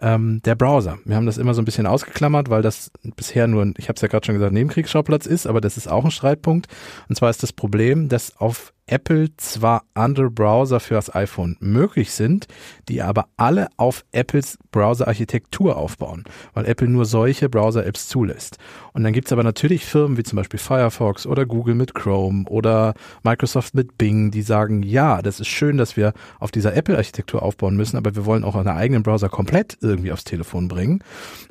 [0.00, 0.98] ähm, der Browser.
[1.04, 3.96] Wir haben das immer so ein bisschen bisschen ausgeklammert, weil das bisher nur, ich habe
[3.96, 6.66] es ja gerade schon gesagt, Nebenkriegsschauplatz ist, aber das ist auch ein Streitpunkt.
[7.08, 12.12] Und zwar ist das Problem, dass auf Apple zwar andere Browser für das iPhone möglich
[12.12, 12.46] sind,
[12.88, 18.58] die aber alle auf Apples Browser-Architektur aufbauen, weil Apple nur solche Browser-Apps zulässt.
[18.92, 22.94] Und dann gibt's aber natürlich Firmen wie zum Beispiel Firefox oder Google mit Chrome oder
[23.24, 27.76] Microsoft mit Bing, die sagen, ja, das ist schön, dass wir auf dieser Apple-Architektur aufbauen
[27.76, 31.02] müssen, aber wir wollen auch einen eigenen Browser komplett irgendwie aufs Telefon bringen.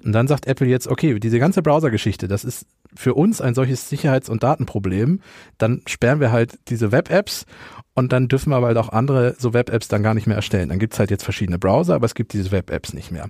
[0.04, 3.90] Und dann sagt Apple jetzt, okay, diese ganze Browser-Geschichte, das ist für uns ein solches
[3.90, 5.22] Sicherheits- und Datenproblem,
[5.58, 7.46] dann sperren wir halt diese Web-Apps
[7.94, 10.70] und dann dürfen wir halt auch andere so Web-Apps dann gar nicht mehr erstellen.
[10.70, 13.30] Dann gibt's halt jetzt verschiedene Browser, aber es gibt diese Web-Apps nicht mehr.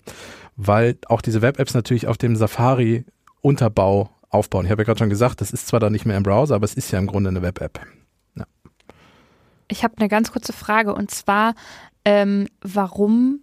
[0.56, 4.65] Weil auch diese Web-Apps natürlich auf dem Safari-Unterbau aufbauen.
[4.65, 6.65] Ich habe ja gerade schon gesagt, das ist zwar dann nicht mehr im Browser, aber
[6.65, 7.80] es ist ja im Grunde eine Web-App.
[8.36, 8.45] Ja.
[9.67, 11.54] Ich habe eine ganz kurze Frage und zwar,
[12.04, 13.41] ähm, warum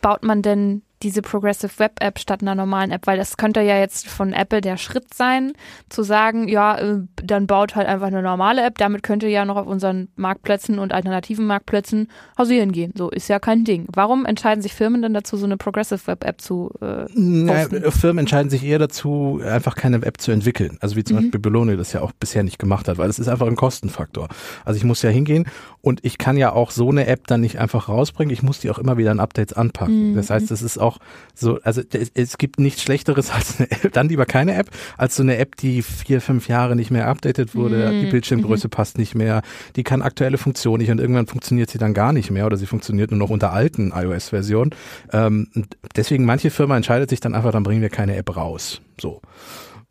[0.00, 3.78] baut man denn diese Progressive Web App statt einer normalen App, weil das könnte ja
[3.78, 5.52] jetzt von Apple der Schritt sein,
[5.88, 9.44] zu sagen, ja, äh, dann baut halt einfach eine normale App, damit könnt ihr ja
[9.44, 12.92] noch auf unseren Marktplätzen und alternativen Marktplätzen hausieren gehen.
[12.96, 13.86] So ist ja kein Ding.
[13.92, 18.20] Warum entscheiden sich Firmen denn dazu, so eine Progressive Web App zu äh, naja, Firmen
[18.20, 20.78] entscheiden sich eher dazu, einfach keine App zu entwickeln.
[20.80, 21.22] Also wie zum mhm.
[21.22, 24.28] Beispiel Bologna das ja auch bisher nicht gemacht hat, weil es ist einfach ein Kostenfaktor.
[24.64, 25.46] Also ich muss ja hingehen
[25.82, 28.32] und ich kann ja auch so eine App dann nicht einfach rausbringen.
[28.32, 30.12] Ich muss die auch immer wieder in Updates anpacken.
[30.12, 30.16] Mhm.
[30.16, 30.93] Das heißt, es ist auch
[31.34, 35.16] so, also es, es gibt nichts Schlechteres als eine App, dann lieber keine App, als
[35.16, 37.92] so eine App, die vier, fünf Jahre nicht mehr updated wurde.
[37.92, 38.00] Mhm.
[38.00, 38.70] Die Bildschirmgröße mhm.
[38.70, 39.42] passt nicht mehr.
[39.76, 42.66] Die kann aktuelle Funktion nicht und irgendwann funktioniert sie dann gar nicht mehr oder sie
[42.66, 44.70] funktioniert nur noch unter alten iOS-Versionen.
[45.12, 45.48] Ähm,
[45.96, 48.80] deswegen manche Firma entscheidet sich dann einfach, dann bringen wir keine App raus.
[49.00, 49.20] So.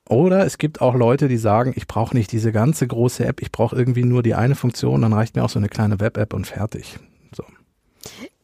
[0.09, 3.51] Oder es gibt auch Leute, die sagen, ich brauche nicht diese ganze große App, ich
[3.51, 6.45] brauche irgendwie nur die eine Funktion, dann reicht mir auch so eine kleine Web-App und
[6.45, 6.99] fertig.
[7.35, 7.43] So.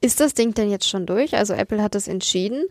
[0.01, 1.35] Ist das Ding denn jetzt schon durch?
[1.35, 2.63] Also Apple hat es entschieden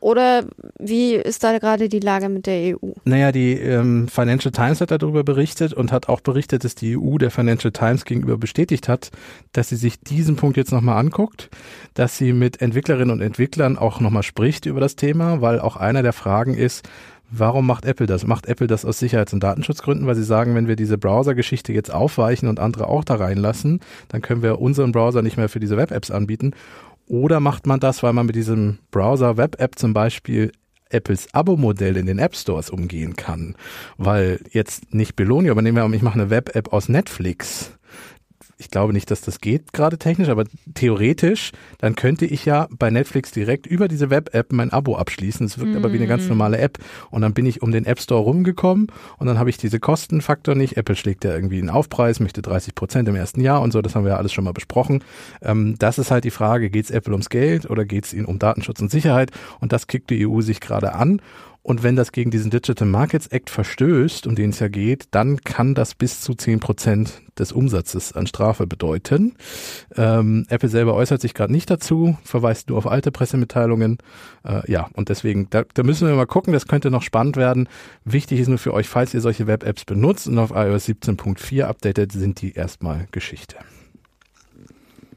[0.00, 0.46] oder
[0.78, 2.92] wie ist da gerade die Lage mit der EU?
[3.04, 7.18] Naja, die ähm, Financial Times hat darüber berichtet und hat auch berichtet, dass die EU
[7.18, 9.10] der Financial Times gegenüber bestätigt hat,
[9.52, 11.50] dass sie sich diesen Punkt jetzt nochmal anguckt,
[11.92, 16.02] dass sie mit Entwicklerinnen und Entwicklern auch nochmal spricht über das Thema, weil auch einer
[16.02, 16.88] der Fragen ist,
[17.30, 18.26] Warum macht Apple das?
[18.26, 21.92] Macht Apple das aus Sicherheits- und Datenschutzgründen, weil sie sagen, wenn wir diese Browser-Geschichte jetzt
[21.92, 25.76] aufweichen und andere auch da reinlassen, dann können wir unseren Browser nicht mehr für diese
[25.76, 26.52] Web-Apps anbieten.
[27.06, 30.52] Oder macht man das, weil man mit diesem Browser-Web-App zum Beispiel
[30.90, 33.54] Apples Abo-Modell in den App Stores umgehen kann?
[33.96, 37.72] Weil jetzt nicht Belonia, aber nehmen wir an, ich mache eine Web-App aus Netflix
[38.60, 40.44] ich glaube nicht, dass das geht gerade technisch, aber
[40.74, 45.46] theoretisch, dann könnte ich ja bei Netflix direkt über diese Web-App mein Abo abschließen.
[45.46, 45.76] Es wirkt mm.
[45.76, 46.30] aber wie eine ganz mhm.
[46.30, 46.78] normale App.
[47.10, 50.54] Und dann bin ich um den App Store rumgekommen und dann habe ich diese Kostenfaktor
[50.54, 50.76] nicht.
[50.76, 53.80] Apple schlägt ja irgendwie einen Aufpreis, möchte 30 Prozent im ersten Jahr und so.
[53.80, 55.02] Das haben wir ja alles schon mal besprochen.
[55.40, 58.26] Ähm, das ist halt die Frage, geht es Apple ums Geld oder geht es ihnen
[58.26, 59.30] um Datenschutz und Sicherheit?
[59.60, 61.22] Und das kickt die EU sich gerade an.
[61.62, 65.40] Und wenn das gegen diesen Digital Markets Act verstößt, um den es ja geht, dann
[65.42, 69.34] kann das bis zu zehn Prozent des Umsatzes an Strafe bedeuten.
[69.94, 73.98] Ähm, Apple selber äußert sich gerade nicht dazu, verweist nur auf alte Pressemitteilungen.
[74.44, 77.68] Äh, ja, und deswegen, da, da müssen wir mal gucken, das könnte noch spannend werden.
[78.04, 82.12] Wichtig ist nur für euch, falls ihr solche Web-Apps benutzt und auf iOS 17.4 updatet,
[82.12, 83.56] sind die erstmal Geschichte.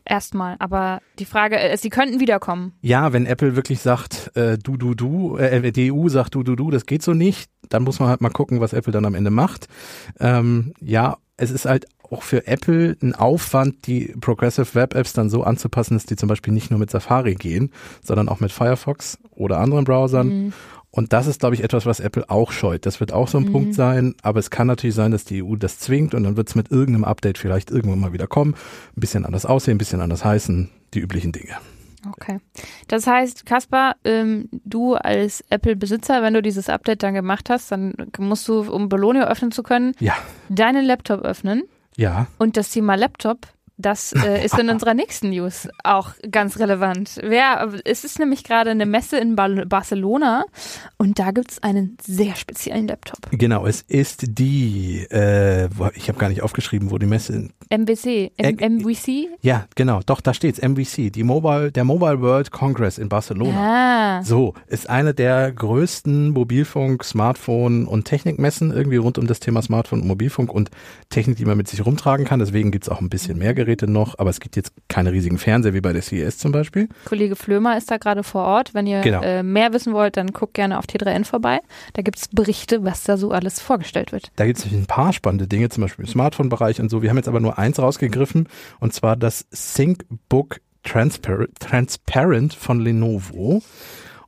[0.06, 0.56] Erstmal.
[0.60, 2.74] Aber die Frage ist, sie könnten wiederkommen.
[2.82, 6.56] Ja, wenn Apple wirklich sagt, äh, du, du, du, äh, die EU sagt, du, du,
[6.56, 9.16] du, das geht so nicht, dann muss man halt mal gucken, was Apple dann am
[9.16, 9.68] Ende macht.
[10.20, 15.30] Ähm, ja, es ist halt auch für Apple ein Aufwand, die Progressive Web Apps dann
[15.30, 17.72] so anzupassen, dass die zum Beispiel nicht nur mit Safari gehen,
[18.04, 20.28] sondern auch mit Firefox oder anderen Browsern.
[20.28, 20.54] Mhm.
[20.95, 22.86] Und das ist, glaube ich, etwas, was Apple auch scheut.
[22.86, 23.51] Das wird auch so ein Mhm.
[23.51, 26.49] Punkt sein, aber es kann natürlich sein, dass die EU das zwingt und dann wird
[26.49, 28.53] es mit irgendeinem Update vielleicht irgendwann mal wieder kommen.
[28.95, 31.56] Ein bisschen anders aussehen, ein bisschen anders heißen, die üblichen Dinge.
[32.08, 32.38] Okay.
[32.89, 37.93] Das heißt, Kaspar, ähm, du als Apple-Besitzer, wenn du dieses Update dann gemacht hast, dann
[38.19, 40.13] musst du, um Bologna öffnen zu können, Ja,
[40.49, 41.63] deinen Laptop öffnen.
[41.97, 42.27] ja.
[42.38, 47.19] Und das Thema Laptop, das äh, ist in unserer nächsten News auch ganz relevant.
[47.23, 50.45] Wer, es ist nämlich gerade eine Messe in Bar Barcelona
[50.97, 53.29] und da gibt's einen sehr speziellen Laptop.
[53.31, 58.57] Genau, es ist die, äh, ich habe gar nicht aufgeschrieben, wo die Messe MWC, M
[58.59, 59.29] Äh, MWC?
[59.41, 64.19] Ja, genau, doch, da steht's, MVC, die Mobile, der Mobile World Congress in Barcelona.
[64.19, 69.62] Ah, So, ist eine der größten Mobilfunk, Smartphone und Technikmessen irgendwie rund um das Thema
[69.62, 70.69] Smartphone und Mobilfunk und
[71.09, 72.39] Technik, die man mit sich rumtragen kann.
[72.39, 75.73] Deswegen gibt's auch ein bisschen mehr Geräte noch, aber es gibt jetzt keine riesigen Fernseher
[75.73, 76.89] wie bei der CES zum Beispiel.
[77.06, 78.73] Kollege Flömer ist da gerade vor Ort.
[78.73, 79.21] Wenn ihr Genau.
[79.21, 81.60] äh, mehr wissen wollt, dann guckt gerne auf T3N vorbei.
[81.93, 84.32] Da gibt's Berichte, was da so alles vorgestellt wird.
[84.36, 87.02] Da gibt's nämlich ein paar spannende Dinge, zum Beispiel im Smartphone-Bereich und so.
[87.02, 88.47] Wir haben jetzt aber nur eins rausgegriffen
[88.80, 93.62] und zwar das ThinkBook Transpar Transparent von Lenovo.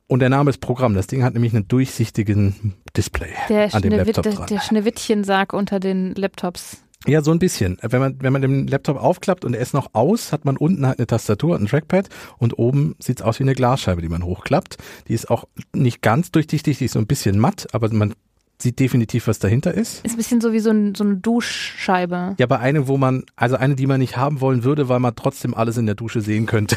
[0.08, 0.94] Und der Name ist Programm.
[0.94, 4.46] Das Ding hat nämlich einen durchsichtigen Display Der, an dem Laptop der, dran.
[4.46, 6.78] der Schneewittchensarg unter den Laptops.
[7.06, 7.78] Ja, so ein bisschen.
[7.82, 10.86] Wenn man, wenn man den Laptop aufklappt und er ist noch aus, hat man unten
[10.86, 14.24] halt eine Tastatur und ein Trackpad und oben sieht's aus wie eine Glasscheibe, die man
[14.24, 14.76] hochklappt.
[15.08, 18.14] Die ist auch nicht ganz durchsichtig, die ist so ein bisschen matt, aber man
[18.58, 20.04] sieht definitiv, was dahinter ist.
[20.04, 22.34] Ist ein bisschen so wie so, ein, so eine Duschscheibe.
[22.38, 25.14] Ja, bei eine, wo man, also eine, die man nicht haben wollen würde, weil man
[25.14, 26.76] trotzdem alles in der Dusche sehen könnte.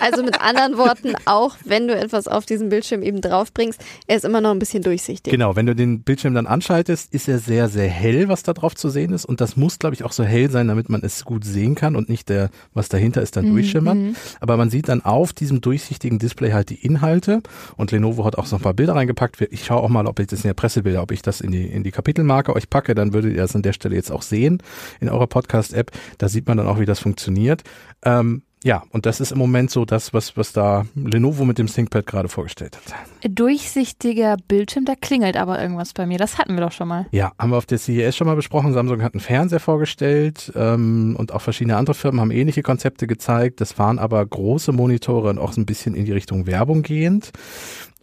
[0.00, 4.24] Also mit anderen Worten, auch wenn du etwas auf diesem Bildschirm eben draufbringst, er ist
[4.24, 5.30] immer noch ein bisschen durchsichtig.
[5.30, 8.74] Genau, wenn du den Bildschirm dann anschaltest, ist er sehr, sehr hell, was da drauf
[8.74, 9.24] zu sehen ist.
[9.24, 11.96] Und das muss, glaube ich, auch so hell sein, damit man es gut sehen kann
[11.96, 13.98] und nicht der, was dahinter ist, dann Mhm, durchschimmert.
[14.40, 17.42] Aber man sieht dann auf diesem durchsichtigen Display halt die Inhalte.
[17.76, 19.40] Und Lenovo hat auch so ein paar Bilder reingepackt.
[19.50, 21.66] Ich schaue auch mal, ob ich das in der Pressebilder, ob ich das in die,
[21.66, 22.94] in die Kapitelmarke euch packe.
[22.94, 24.62] Dann würdet ihr das an der Stelle jetzt auch sehen
[25.00, 25.90] in eurer Podcast-App.
[26.18, 27.62] Da sieht man dann auch, wie das funktioniert.
[28.04, 31.66] Ähm, ja, und das ist im Moment so das, was, was da Lenovo mit dem
[31.66, 32.94] ThinkPad gerade vorgestellt hat.
[33.30, 36.18] Durchsichtiger Bildschirm, da klingelt aber irgendwas bei mir.
[36.18, 37.06] Das hatten wir doch schon mal.
[37.10, 38.74] Ja, haben wir auf der CES schon mal besprochen.
[38.74, 43.62] Samsung hat einen Fernseher vorgestellt ähm, und auch verschiedene andere Firmen haben ähnliche Konzepte gezeigt.
[43.62, 47.32] Das waren aber große Monitore und auch so ein bisschen in die Richtung Werbung gehend.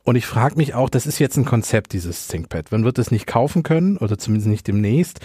[0.08, 2.72] Und ich frage mich auch, das ist jetzt ein Konzept, dieses ThinkPad.
[2.72, 5.20] Man wird es nicht kaufen können oder zumindest nicht demnächst.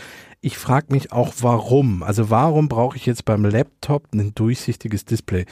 [0.44, 2.02] Ich frage mich auch, warum.
[2.02, 5.46] Also warum brauche ich jetzt beim Laptop ein durchsichtiges Display?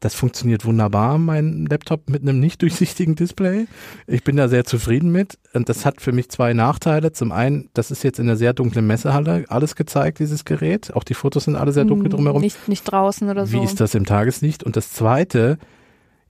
[0.00, 3.66] Das funktioniert wunderbar, mein Laptop mit einem nicht durchsichtigen Display.
[4.06, 5.38] Ich bin da sehr zufrieden mit.
[5.52, 7.12] Und das hat für mich zwei Nachteile.
[7.12, 10.92] Zum einen, das ist jetzt in einer sehr dunklen Messehalle alles gezeigt, dieses Gerät.
[10.94, 12.40] Auch die Fotos sind alle sehr dunkel drumherum.
[12.40, 13.52] Nicht, nicht draußen oder so.
[13.52, 14.64] Wie ist das im Tageslicht?
[14.64, 15.58] Und das zweite,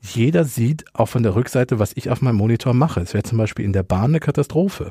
[0.05, 3.01] jeder sieht auch von der Rückseite, was ich auf meinem Monitor mache.
[3.01, 4.91] Es wäre zum Beispiel in der Bahn eine Katastrophe.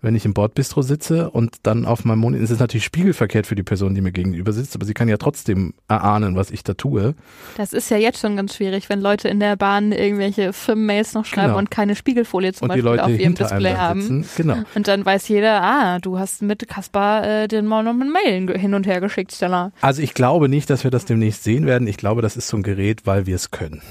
[0.00, 3.54] Wenn ich im Bordbistro sitze und dann auf meinem Monitor, es ist natürlich spiegelverkehrt für
[3.54, 6.72] die Person, die mir gegenüber sitzt, aber sie kann ja trotzdem erahnen, was ich da
[6.74, 7.14] tue.
[7.58, 11.24] Das ist ja jetzt schon ganz schwierig, wenn Leute in der Bahn irgendwelche Firmenmails noch
[11.26, 11.58] schreiben Genau.
[11.58, 14.24] und keine Spiegelfolie zum und die Beispiel Leute auf ihrem Display haben.
[14.38, 14.56] Genau.
[14.74, 18.46] Und dann weiß jeder, ah, du hast mit Kaspar äh, den mal noch mit Mailen
[18.46, 19.72] ge- hin und her geschickt, Stella.
[19.82, 21.86] Also ich glaube nicht, dass wir das demnächst sehen werden.
[21.88, 23.82] Ich glaube, das ist so ein Gerät, weil wir es können.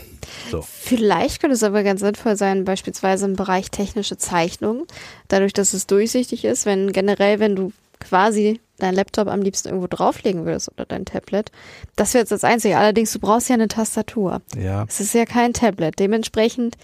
[0.50, 0.62] So.
[0.62, 4.86] Vielleicht könnte es aber ganz sinnvoll sein, beispielsweise im Bereich technische Zeichnung,
[5.28, 9.88] dadurch, dass es durchsichtig ist, wenn generell, wenn du quasi dein Laptop am liebsten irgendwo
[9.88, 11.52] drauflegen würdest oder dein Tablet.
[11.96, 12.78] Das wäre jetzt das Einzige.
[12.78, 14.42] Allerdings, du brauchst ja eine Tastatur.
[14.58, 14.86] Ja.
[14.88, 15.98] Es ist ja kein Tablet.
[16.00, 16.76] Dementsprechend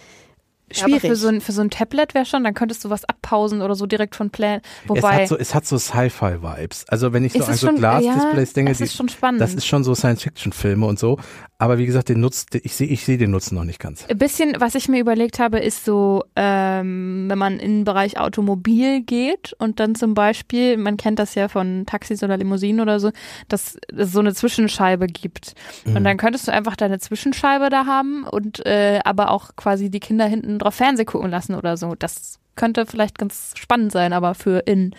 [0.73, 1.01] Ja, schwierig.
[1.01, 3.75] für so ein, für so ein Tablet wäre schon, dann könntest du was abpausen oder
[3.75, 4.61] so direkt von Plan.
[4.83, 6.85] Es Wobei, hat so, es hat so Sci-Fi-Vibes.
[6.87, 9.41] Also wenn ich so an so Glasdisplays ja, denke, die, ist schon spannend.
[9.41, 11.17] das ist schon so Science-Fiction-Filme und so.
[11.61, 14.07] Aber wie gesagt, den Nutz, ich sehe ich sehe den Nutzen noch nicht ganz.
[14.09, 18.19] Ein bisschen, was ich mir überlegt habe, ist so, ähm, wenn man in den Bereich
[18.19, 22.99] Automobil geht und dann zum Beispiel, man kennt das ja von Taxis oder Limousinen oder
[22.99, 23.11] so,
[23.47, 25.53] dass es so eine Zwischenscheibe gibt.
[25.85, 25.97] Mhm.
[25.97, 29.99] Und dann könntest du einfach deine Zwischenscheibe da haben und äh, aber auch quasi die
[29.99, 31.95] Kinder hinten drauf Fernseh gucken lassen oder so.
[31.95, 34.95] Das könnte vielleicht ganz spannend sein, aber für in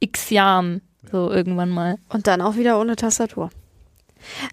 [0.00, 1.96] x Jahren so irgendwann mal.
[2.08, 3.50] Und dann auch wieder ohne Tastatur.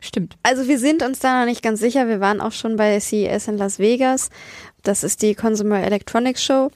[0.01, 0.35] Stimmt.
[0.43, 2.07] Also wir sind uns da noch nicht ganz sicher.
[2.07, 4.29] Wir waren auch schon bei CES in Las Vegas.
[4.83, 6.69] Das ist die Consumer Electronics Show.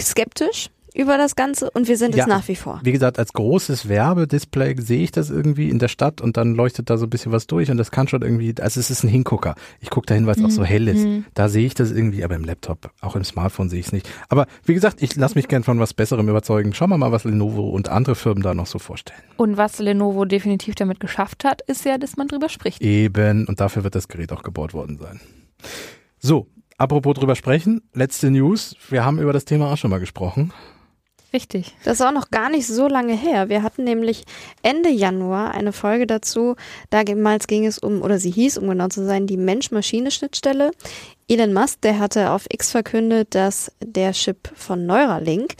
[0.00, 0.70] Skeptisch.
[0.94, 2.24] Über das Ganze und wir sind Ja.
[2.24, 2.80] es nach wie vor.
[2.84, 6.90] Wie gesagt, als großes Werbedisplay sehe ich das irgendwie in der Stadt und dann leuchtet
[6.90, 9.08] da so ein bisschen was durch und das kann schon irgendwie, also es ist ein
[9.08, 9.54] Hingucker.
[9.80, 11.06] Ich gucke dahin, weil es auch so hell ist.
[11.34, 14.08] Da sehe ich das irgendwie, aber im Laptop, auch im Smartphone sehe ich es nicht.
[14.28, 16.72] Aber wie gesagt, ich lasse mich gern von was Besserem überzeugen.
[16.74, 19.20] Schauen wir mal, was Lenovo und andere Firmen da noch so vorstellen.
[19.36, 22.80] Und was Lenovo definitiv damit geschafft hat, ist ja, dass man drüber spricht.
[22.82, 25.20] Eben, und dafür wird das Gerät auch gebaut worden sein.
[26.18, 26.46] So,
[26.78, 28.76] apropos drüber sprechen, letzte News.
[28.90, 30.52] Wir haben über das Thema auch schon mal gesprochen.
[31.32, 31.74] Richtig.
[31.84, 33.48] Das ist auch noch gar nicht so lange her.
[33.48, 34.24] Wir hatten nämlich
[34.62, 36.56] Ende Januar eine Folge dazu.
[36.90, 40.72] Damals ging es um, oder sie hieß, um genau zu sein, die Mensch-Maschine-Schnittstelle.
[41.28, 45.54] Elon Musk, der hatte auf X verkündet, dass der Chip von Neuralink,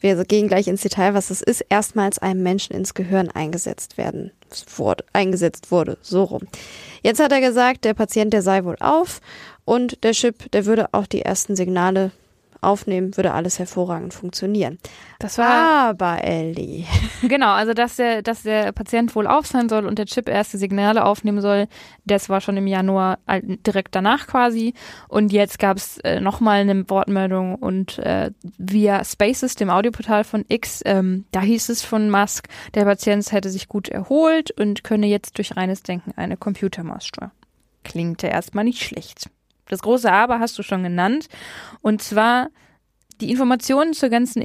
[0.00, 4.32] wir gehen gleich ins Detail, was es ist, erstmals einem Menschen ins Gehirn eingesetzt werden
[4.76, 6.42] wurde, eingesetzt wurde, so rum.
[7.02, 9.22] Jetzt hat er gesagt, der Patient, der sei wohl auf
[9.64, 12.10] und der Chip, der würde auch die ersten Signale
[12.60, 14.78] aufnehmen, würde alles hervorragend funktionieren.
[15.18, 15.46] Das war
[15.88, 16.84] Aber Ellie,
[17.22, 20.58] genau, also dass der, dass der Patient wohl auf sein soll und der Chip erste
[20.58, 21.68] Signale aufnehmen soll,
[22.04, 23.18] das war schon im Januar
[23.66, 24.74] direkt danach quasi.
[25.08, 30.44] Und jetzt gab es äh, nochmal eine Wortmeldung und äh, via Spaces, dem Audioportal von
[30.48, 35.06] X, ähm, da hieß es von Musk, der Patient hätte sich gut erholt und könne
[35.06, 37.32] jetzt durch reines Denken eine Computermaus steuern.
[37.84, 39.30] Klingt ja erstmal nicht schlecht.
[39.68, 41.28] Das große Aber hast du schon genannt.
[41.82, 42.48] Und zwar,
[43.20, 44.42] die Informationen zur ganzen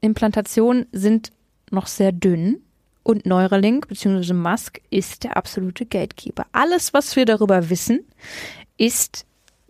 [0.00, 1.32] Implantation sind
[1.70, 2.62] noch sehr dünn.
[3.02, 4.32] Und Neuralink bzw.
[4.32, 6.46] Musk ist der absolute Gatekeeper.
[6.50, 8.00] Alles, was wir darüber wissen,
[8.78, 9.26] ist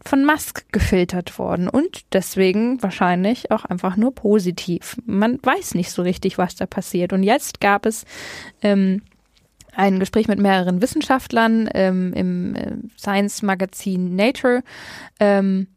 [0.06, 4.96] von Musk gefiltert worden und deswegen wahrscheinlich auch einfach nur positiv.
[5.04, 7.12] Man weiß nicht so richtig, was da passiert.
[7.12, 8.04] Und jetzt gab es
[8.62, 9.02] ähm,
[9.76, 14.62] ein Gespräch mit mehreren Wissenschaftlern ähm, im äh, Science-Magazin Nature.
[15.20, 15.68] Ähm,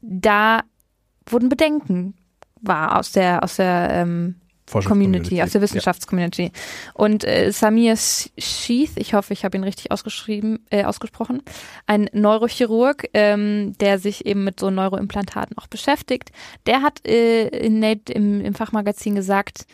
[0.00, 0.62] da
[1.26, 2.14] wurden Bedenken
[2.60, 4.36] war aus der aus der ähm,
[4.70, 6.52] Community, aus der Wissenschaftscommunity.
[6.94, 11.42] Und äh, Samir Sheath, ich hoffe, ich habe ihn richtig ausgeschrieben, äh, ausgesprochen,
[11.86, 16.30] ein Neurochirurg, ähm, der sich eben mit so Neuroimplantaten auch beschäftigt,
[16.66, 19.66] der hat äh, in Nate im, im Fachmagazin gesagt,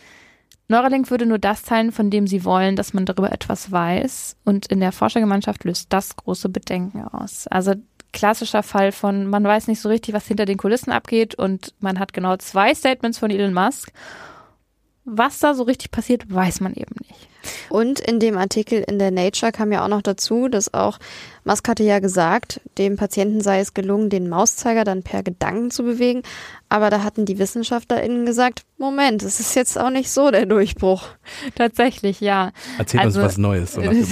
[0.69, 4.35] Neuralink würde nur das teilen, von dem sie wollen, dass man darüber etwas weiß.
[4.43, 7.47] Und in der Forschergemeinschaft löst das große Bedenken aus.
[7.47, 7.75] Also
[8.11, 11.99] klassischer Fall von, man weiß nicht so richtig, was hinter den Kulissen abgeht und man
[11.99, 13.91] hat genau zwei Statements von Elon Musk.
[15.05, 17.27] Was da so richtig passiert, weiß man eben nicht.
[17.69, 20.99] Und in dem Artikel in der Nature kam ja auch noch dazu, dass auch
[21.47, 25.83] Musk hatte ja gesagt, dem Patienten sei es gelungen, den Mauszeiger dann per Gedanken zu
[25.83, 26.21] bewegen.
[26.69, 31.07] Aber da hatten die WissenschaftlerInnen gesagt, Moment, es ist jetzt auch nicht so der Durchbruch.
[31.55, 32.51] Tatsächlich, ja.
[32.77, 33.73] Erzähl Also, uns was Neues.
[33.73, 33.97] So Motto.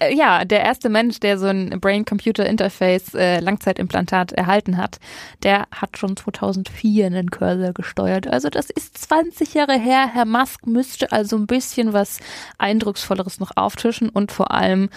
[0.00, 4.98] Äh, ja, der erste Mensch, der so ein Brain-Computer-Interface äh, Langzeitimplantat erhalten hat,
[5.42, 8.26] der hat schon 2004 einen Cursor gesteuert.
[8.26, 10.10] Also das ist 20 Jahre her.
[10.12, 12.18] Herr Musk müsste also ein bisschen was
[12.58, 14.90] Eindrucksvolleres noch auftischen und vor allem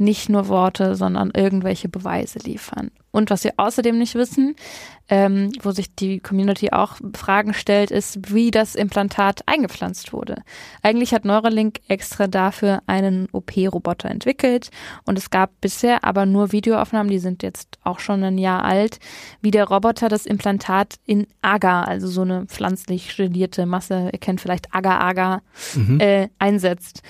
[0.00, 2.90] nicht nur Worte, sondern irgendwelche Beweise liefern.
[3.10, 4.54] Und was wir außerdem nicht wissen,
[5.08, 10.42] ähm, wo sich die Community auch Fragen stellt, ist, wie das Implantat eingepflanzt wurde.
[10.82, 14.70] Eigentlich hat Neuralink extra dafür einen OP-Roboter entwickelt
[15.04, 19.00] und es gab bisher aber nur Videoaufnahmen, die sind jetzt auch schon ein Jahr alt,
[19.42, 24.40] wie der Roboter das Implantat in Agar, also so eine pflanzlich gelierte Masse, ihr kennt
[24.40, 25.42] vielleicht Agar-Agar,
[25.98, 27.02] äh, einsetzt.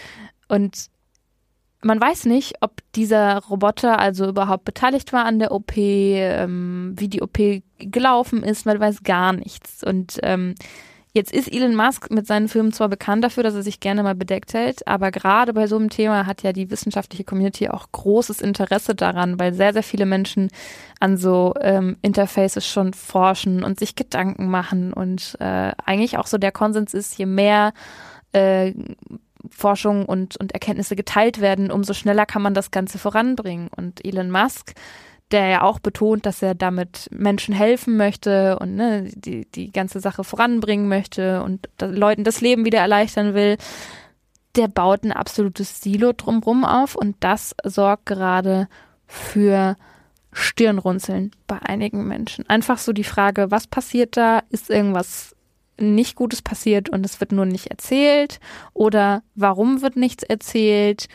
[0.48, 0.90] Und
[1.82, 7.08] man weiß nicht, ob dieser Roboter also überhaupt beteiligt war an der OP, ähm, wie
[7.08, 7.38] die OP
[7.78, 9.82] gelaufen ist, man weiß gar nichts.
[9.82, 10.54] Und ähm,
[11.14, 14.14] jetzt ist Elon Musk mit seinen Filmen zwar bekannt dafür, dass er sich gerne mal
[14.14, 18.42] bedeckt hält, aber gerade bei so einem Thema hat ja die wissenschaftliche Community auch großes
[18.42, 20.48] Interesse daran, weil sehr, sehr viele Menschen
[21.00, 26.36] an so ähm, Interfaces schon forschen und sich Gedanken machen und äh, eigentlich auch so
[26.36, 27.72] der Konsens ist, je mehr
[28.32, 28.74] äh,
[29.48, 33.68] Forschung und, und Erkenntnisse geteilt werden, umso schneller kann man das Ganze voranbringen.
[33.74, 34.74] Und Elon Musk,
[35.30, 40.00] der ja auch betont, dass er damit Menschen helfen möchte und ne, die, die ganze
[40.00, 43.56] Sache voranbringen möchte und da, Leuten das Leben wieder erleichtern will,
[44.56, 48.68] der baut ein absolutes Silo drumrum auf und das sorgt gerade
[49.06, 49.76] für
[50.32, 52.48] Stirnrunzeln bei einigen Menschen.
[52.48, 54.42] Einfach so die Frage, was passiert da?
[54.50, 55.34] Ist irgendwas
[55.80, 58.40] nicht Gutes passiert und es wird nur nicht erzählt?
[58.72, 61.08] Oder warum wird nichts erzählt?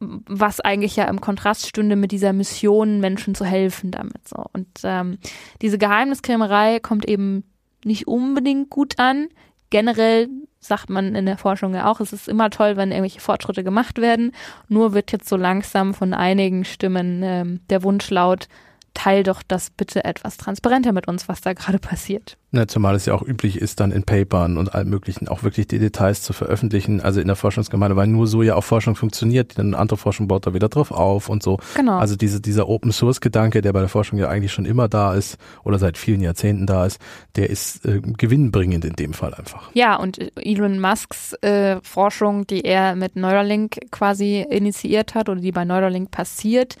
[0.00, 4.44] Was eigentlich ja im Kontrast stünde mit dieser Mission, Menschen zu helfen damit so.
[4.52, 5.18] Und ähm,
[5.60, 7.44] diese Geheimniskrämerei kommt eben
[7.84, 9.28] nicht unbedingt gut an.
[9.70, 10.28] Generell
[10.62, 14.00] sagt man in der Forschung ja auch, es ist immer toll, wenn irgendwelche Fortschritte gemacht
[14.00, 14.32] werden.
[14.68, 18.48] Nur wird jetzt so langsam von einigen Stimmen ähm, der Wunsch laut,
[18.94, 22.36] teil doch das bitte etwas transparenter mit uns, was da gerade passiert.
[22.54, 25.68] Ne, zumal es ja auch üblich ist, dann in Papern und allem möglichen auch wirklich
[25.68, 29.58] die Details zu veröffentlichen, also in der Forschungsgemeinde, weil nur so ja auch Forschung funktioniert,
[29.58, 31.56] dann andere Forschung baut da wieder drauf auf und so.
[31.74, 31.96] Genau.
[31.96, 35.14] Also diese, dieser Open Source Gedanke, der bei der Forschung ja eigentlich schon immer da
[35.14, 37.00] ist oder seit vielen Jahrzehnten da ist,
[37.36, 39.70] der ist äh, gewinnbringend in dem Fall einfach.
[39.72, 45.52] Ja, und Elon Musks äh, Forschung, die er mit Neuralink quasi initiiert hat oder die
[45.52, 46.76] bei Neuralink passiert,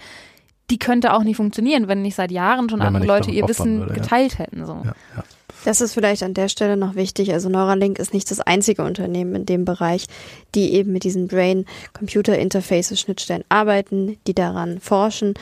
[0.72, 3.94] die könnte auch nicht funktionieren, wenn nicht seit Jahren schon andere Leute ihr Wissen würde,
[3.94, 4.00] ja.
[4.00, 4.64] geteilt hätten.
[4.64, 4.80] So.
[4.84, 5.24] Ja, ja.
[5.66, 7.30] Das ist vielleicht an der Stelle noch wichtig.
[7.34, 10.06] Also Neuralink ist nicht das einzige Unternehmen in dem Bereich,
[10.54, 15.34] die eben mit diesen Brain-Computer-Interfaces, Schnittstellen arbeiten, die daran forschen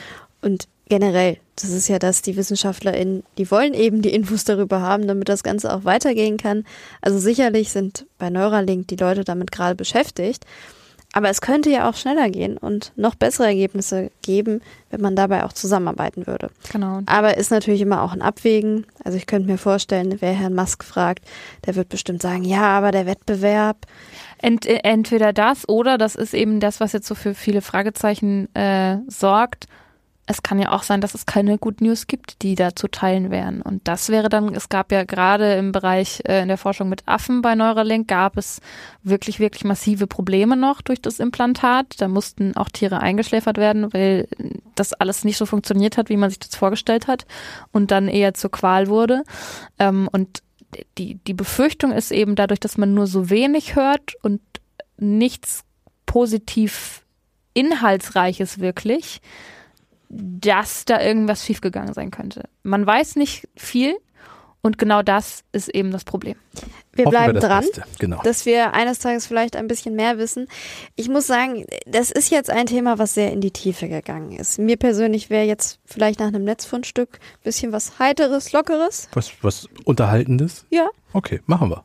[0.42, 5.06] und generell, das ist ja das, die WissenschaftlerInnen, die wollen eben die Infos darüber haben,
[5.06, 6.64] damit das Ganze auch weitergehen kann.
[7.02, 10.44] Also sicherlich sind bei Neuralink die Leute damit gerade beschäftigt.
[11.12, 15.44] Aber es könnte ja auch schneller gehen und noch bessere Ergebnisse geben, wenn man dabei
[15.44, 16.50] auch zusammenarbeiten würde.
[16.70, 17.00] Genau.
[17.06, 18.86] Aber ist natürlich immer auch ein Abwägen.
[19.02, 21.24] Also ich könnte mir vorstellen, wer Herrn Musk fragt,
[21.66, 23.86] der wird bestimmt sagen, ja, aber der Wettbewerb.
[24.38, 28.54] Ent, äh, entweder das oder das ist eben das, was jetzt so für viele Fragezeichen
[28.54, 29.66] äh, sorgt.
[30.30, 33.32] Es kann ja auch sein, dass es keine Good News gibt, die da zu teilen
[33.32, 33.62] wären.
[33.62, 37.02] Und das wäre dann, es gab ja gerade im Bereich äh, in der Forschung mit
[37.06, 38.60] Affen bei Neuralink, gab es
[39.02, 42.00] wirklich, wirklich massive Probleme noch durch das Implantat.
[42.00, 44.28] Da mussten auch Tiere eingeschläfert werden, weil
[44.76, 47.26] das alles nicht so funktioniert hat, wie man sich das vorgestellt hat
[47.72, 49.24] und dann eher zur Qual wurde.
[49.80, 50.44] Ähm, und
[50.96, 54.40] die, die Befürchtung ist eben dadurch, dass man nur so wenig hört und
[54.96, 55.64] nichts
[56.06, 57.04] positiv
[57.52, 59.20] Inhaltsreiches wirklich,
[60.10, 62.48] dass da irgendwas schiefgegangen sein könnte.
[62.62, 63.96] Man weiß nicht viel
[64.60, 66.36] und genau das ist eben das Problem.
[66.92, 67.64] Wir Hoffen bleiben das dran.
[67.98, 68.20] Genau.
[68.22, 70.48] dass wir eines Tages vielleicht ein bisschen mehr wissen.
[70.96, 74.58] Ich muss sagen, das ist jetzt ein Thema, was sehr in die Tiefe gegangen ist.
[74.58, 79.08] Mir persönlich wäre jetzt vielleicht nach einem Netzfundstück ein bisschen was Heiteres, Lockeres.
[79.14, 80.66] Was, was Unterhaltendes?
[80.70, 81.84] Ja, Okay, machen wir.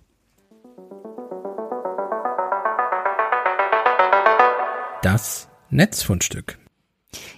[5.01, 6.59] Das Netzfundstück.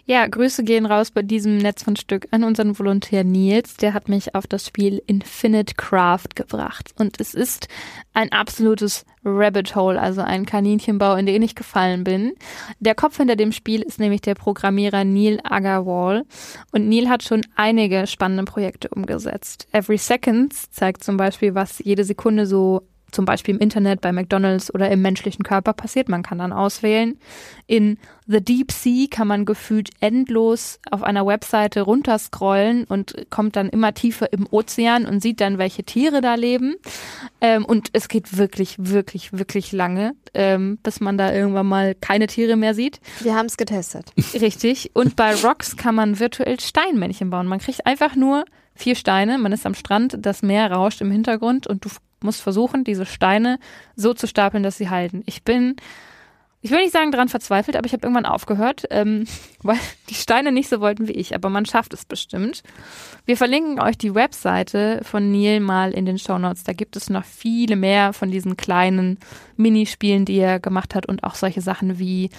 [0.05, 3.75] Ja, Grüße gehen raus bei diesem Netzfundstück an unseren Volontär Nils.
[3.77, 6.93] Der hat mich auf das Spiel Infinite Craft gebracht.
[6.97, 7.67] Und es ist
[8.13, 12.33] ein absolutes Rabbit Hole, also ein Kaninchenbau, in den ich gefallen bin.
[12.79, 16.23] Der Kopf hinter dem Spiel ist nämlich der Programmierer Neil Agarwal.
[16.71, 19.67] Und Neil hat schon einige spannende Projekte umgesetzt.
[19.71, 22.83] Every Seconds zeigt zum Beispiel, was jede Sekunde so
[23.17, 26.07] zum Beispiel im Internet, bei McDonalds oder im menschlichen Körper passiert.
[26.07, 27.17] Man kann dann auswählen.
[27.65, 27.97] In
[28.27, 33.95] The Deep Sea kann man gefühlt endlos auf einer Webseite runterscrollen und kommt dann immer
[33.95, 36.75] tiefer im Ozean und sieht dann, welche Tiere da leben.
[37.41, 42.27] Ähm, und es geht wirklich, wirklich, wirklich lange, ähm, bis man da irgendwann mal keine
[42.27, 42.99] Tiere mehr sieht.
[43.21, 44.11] wir haben es getestet.
[44.35, 44.91] Richtig.
[44.93, 47.47] Und bei Rocks kann man virtuell Steinmännchen bauen.
[47.47, 48.45] Man kriegt einfach nur
[48.75, 51.89] vier Steine, man ist am Strand, das Meer rauscht im Hintergrund und du
[52.21, 53.59] musst versuchen, diese Steine
[53.95, 55.23] so zu stapeln, dass sie halten.
[55.25, 55.75] Ich bin,
[56.61, 59.25] ich will nicht sagen daran verzweifelt, aber ich habe irgendwann aufgehört, ähm,
[59.63, 62.63] weil die Steine nicht so wollten wie ich, aber man schafft es bestimmt.
[63.25, 66.63] Wir verlinken euch die Webseite von Neil mal in den Shownotes.
[66.63, 69.19] Da gibt es noch viele mehr von diesen kleinen
[69.55, 72.29] Minispielen, die er gemacht hat und auch solche Sachen wie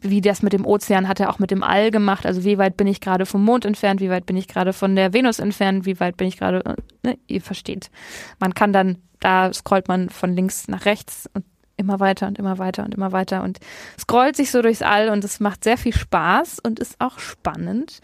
[0.00, 2.26] wie das mit dem Ozean hat er auch mit dem All gemacht.
[2.26, 4.96] Also wie weit bin ich gerade vom Mond entfernt, wie weit bin ich gerade von
[4.96, 6.76] der Venus entfernt, wie weit bin ich gerade, äh,
[7.06, 7.90] ne, ihr versteht.
[8.38, 11.44] Man kann dann, da scrollt man von links nach rechts und
[11.76, 13.58] immer weiter und immer weiter und immer weiter und
[13.98, 18.00] scrollt sich so durchs All und es macht sehr viel Spaß und ist auch spannend.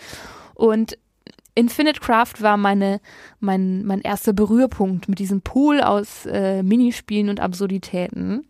[0.55, 0.97] Und
[1.55, 3.01] Infinite Craft war meine,
[3.41, 8.47] mein, mein erster Berührpunkt mit diesem Pool aus äh, Minispielen und Absurditäten.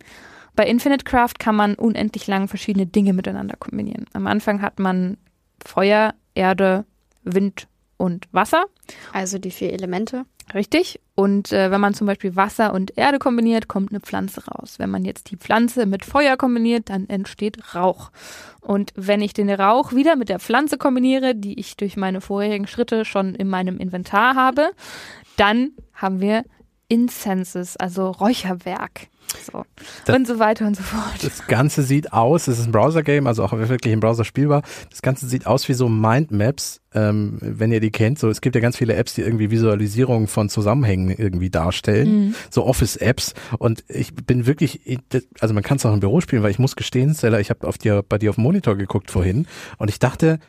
[0.57, 4.07] Bei Infinite Craft kann man unendlich lang verschiedene Dinge miteinander kombinieren.
[4.13, 5.17] Am Anfang hat man
[5.63, 6.83] Feuer, Erde,
[7.23, 8.65] Wind und Wasser.
[9.13, 10.25] Also die vier Elemente.
[10.55, 10.99] Richtig.
[11.13, 14.79] Und äh, wenn man zum Beispiel Wasser und Erde kombiniert, kommt eine Pflanze raus.
[14.79, 18.09] Wenn man jetzt die Pflanze mit Feuer kombiniert, dann entsteht Rauch.
[18.61, 22.65] Und wenn ich den Rauch wieder mit der Pflanze kombiniere, die ich durch meine vorherigen
[22.65, 24.71] Schritte schon in meinem Inventar habe,
[25.35, 26.43] dann haben wir
[26.89, 29.07] Incenses, also Räucherwerk.
[29.51, 29.65] So.
[30.05, 31.21] Das- und so weiter und so fort.
[31.21, 34.61] Das Ganze sieht aus, es ist ein Browser-Game, also auch wirklich im Browser spielbar.
[34.89, 38.19] Das Ganze sieht aus wie so Mindmaps, ähm, wenn ihr die kennt.
[38.19, 42.35] So, es gibt ja ganz viele Apps, die irgendwie Visualisierungen von Zusammenhängen irgendwie darstellen.
[42.49, 43.33] So Office-Apps.
[43.59, 44.79] Und ich bin wirklich,
[45.41, 47.67] also man kann es auch im Büro spielen, weil ich muss gestehen, Stella, ich habe
[47.67, 49.45] auf dir, bei dir auf dem Monitor geguckt vorhin
[49.77, 50.39] und ich dachte,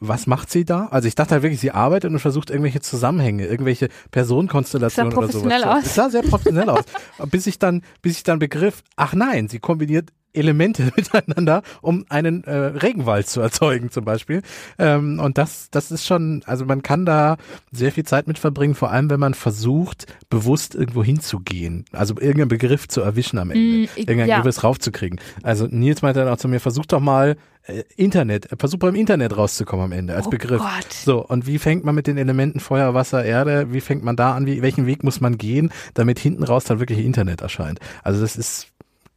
[0.00, 0.86] was macht sie da?
[0.86, 5.42] Also ich dachte halt wirklich, sie arbeitet und versucht irgendwelche Zusammenhänge, irgendwelche Personenkonstellationen oder sowas.
[5.42, 5.84] professionell aus.
[5.84, 6.84] Es sah sehr professionell aus.
[7.30, 12.44] Bis ich dann, bis ich dann begriff, ach nein, sie kombiniert Elemente miteinander, um einen
[12.44, 14.42] äh, Regenwald zu erzeugen zum Beispiel.
[14.78, 17.36] Ähm, und das, das ist schon, also man kann da
[17.72, 21.84] sehr viel Zeit mit verbringen, vor allem wenn man versucht, bewusst irgendwo hinzugehen.
[21.92, 24.36] Also irgendeinen Begriff zu erwischen am Ende, Mm, irgendeinen ja.
[24.38, 25.20] Begriff raufzukriegen.
[25.42, 28.94] Also Nils meinte dann auch zu mir, versuch doch mal äh, Internet, äh, versuch beim
[28.94, 30.60] Internet rauszukommen am Ende als Oh Begriff.
[30.60, 30.92] Gott.
[30.92, 34.34] So, und wie fängt man mit den Elementen Feuer, Wasser, Erde, wie fängt man da
[34.34, 37.78] an, wie, welchen Weg muss man gehen, damit hinten raus dann wirklich Internet erscheint?
[38.02, 38.68] Also das ist,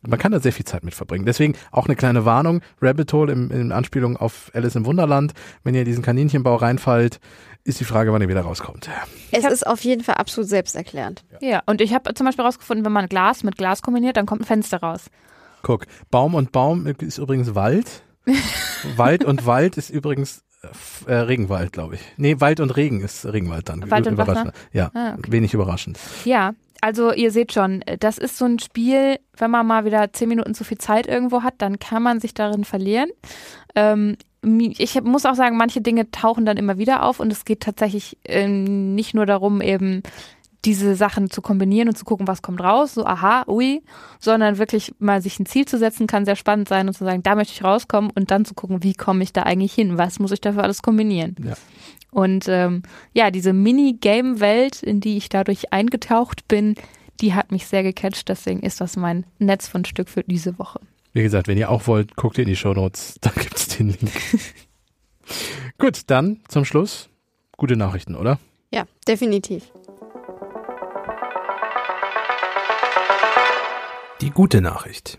[0.08, 1.26] man kann da sehr viel Zeit mit verbringen.
[1.26, 5.34] Deswegen auch eine kleine Warnung, Rabbit Hole im, in Anspielung auf Alice im Wunderland,
[5.64, 7.20] wenn ihr in diesen Kaninchenbau reinfallt,
[7.64, 8.89] ist die Frage, wann ihr wieder rauskommt.
[9.32, 11.24] Es ist auf jeden Fall absolut selbsterklärend.
[11.41, 14.41] Ja, und ich habe zum Beispiel rausgefunden, wenn man Glas mit Glas kombiniert, dann kommt
[14.41, 15.06] ein Fenster raus.
[15.62, 18.02] Guck, Baum und Baum ist übrigens Wald.
[18.95, 20.43] Wald und Wald ist übrigens
[21.08, 22.02] äh, äh, Regenwald, glaube ich.
[22.18, 23.89] Nee, Wald und Regen ist Regenwald dann.
[23.91, 24.47] Wald und Überraschend.
[24.47, 24.58] Wasser?
[24.74, 25.32] Ja, Ah, okay.
[25.32, 25.99] wenig überraschend.
[26.26, 30.29] Ja, also ihr seht schon, das ist so ein Spiel, wenn man mal wieder zehn
[30.29, 33.09] Minuten zu viel Zeit irgendwo hat, dann kann man sich darin verlieren.
[33.75, 37.61] Ähm, ich muss auch sagen, manche Dinge tauchen dann immer wieder auf und es geht
[37.61, 40.01] tatsächlich ähm, nicht nur darum, eben
[40.66, 43.82] diese Sachen zu kombinieren und zu gucken, was kommt raus, so aha, ui,
[44.20, 47.24] sondern wirklich mal sich ein Ziel zu setzen, kann sehr spannend sein und zu sagen,
[47.24, 50.20] da möchte ich rauskommen und dann zu gucken, wie komme ich da eigentlich hin, was
[50.20, 51.36] muss ich dafür alles kombinieren.
[51.43, 51.53] Ja.
[52.12, 52.84] Und ähm,
[53.14, 56.76] ja, diese Mini-Game-Welt, in die ich dadurch eingetaucht bin,
[57.22, 58.28] die hat mich sehr gecatcht.
[58.28, 60.82] Deswegen ist das mein Netz von Stück für diese Woche.
[61.14, 64.12] Wie gesagt, wenn ihr auch wollt, guckt ihr in die Shownotes, da gibt's den Link.
[65.78, 67.09] Gut, dann zum Schluss
[67.57, 68.39] gute Nachrichten, oder?
[68.74, 69.72] Ja, definitiv.
[74.22, 75.17] Die gute Nachricht.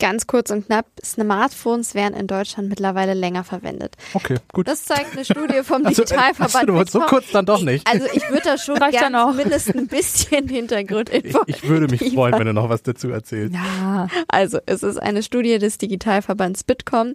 [0.00, 3.96] Ganz kurz und knapp, Smartphones werden in Deutschland mittlerweile länger verwendet.
[4.14, 4.68] Okay, gut.
[4.68, 6.54] Das zeigt eine Studie vom Also, äh, Digitalverband.
[6.54, 7.84] achso, du wolltest so kurz dann doch nicht.
[7.90, 9.32] Also ich würde da schon Reicht gern dann auch.
[9.32, 11.40] zumindest ein bisschen Ich, Hintergrundinfo.
[11.48, 12.14] ich würde mich liefern.
[12.16, 13.56] freuen, wenn du noch was dazu erzählst.
[13.56, 14.06] Ja.
[14.28, 17.14] Also es ist eine Studie des Digitalverbands Bitkom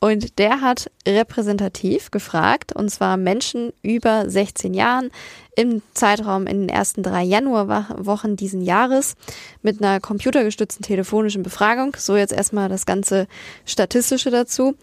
[0.00, 5.10] und der hat repräsentativ gefragt, und zwar Menschen über 16 Jahren
[5.56, 9.14] im Zeitraum in den ersten drei Januarwochen diesen Jahres
[9.62, 11.96] mit einer computergestützten telefonischen Befragung.
[11.96, 13.26] So jetzt erstmal das ganze
[13.64, 14.74] Statistische dazu.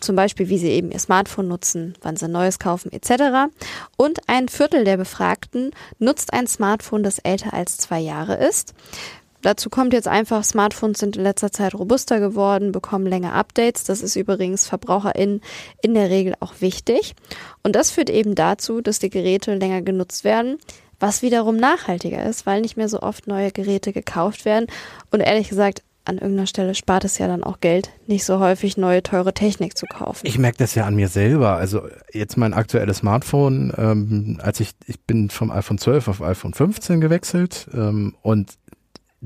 [0.00, 3.50] Zum Beispiel, wie sie eben ihr Smartphone nutzen, wann sie ein neues kaufen, etc.
[3.96, 8.74] Und ein Viertel der Befragten nutzt ein Smartphone, das älter als zwei Jahre ist.
[9.44, 13.84] Dazu kommt jetzt einfach, Smartphones sind in letzter Zeit robuster geworden, bekommen länger Updates.
[13.84, 15.42] Das ist übrigens VerbraucherInnen
[15.82, 17.14] in der Regel auch wichtig.
[17.62, 20.56] Und das führt eben dazu, dass die Geräte länger genutzt werden,
[20.98, 24.66] was wiederum nachhaltiger ist, weil nicht mehr so oft neue Geräte gekauft werden.
[25.10, 28.76] Und ehrlich gesagt, an irgendeiner Stelle spart es ja dann auch Geld, nicht so häufig
[28.76, 30.26] neue teure Technik zu kaufen.
[30.26, 31.56] Ich merke das ja an mir selber.
[31.56, 31.82] Also
[32.12, 37.00] jetzt mein aktuelles Smartphone, ähm, als ich, ich bin vom iPhone 12 auf iPhone 15
[37.00, 38.52] gewechselt ähm, und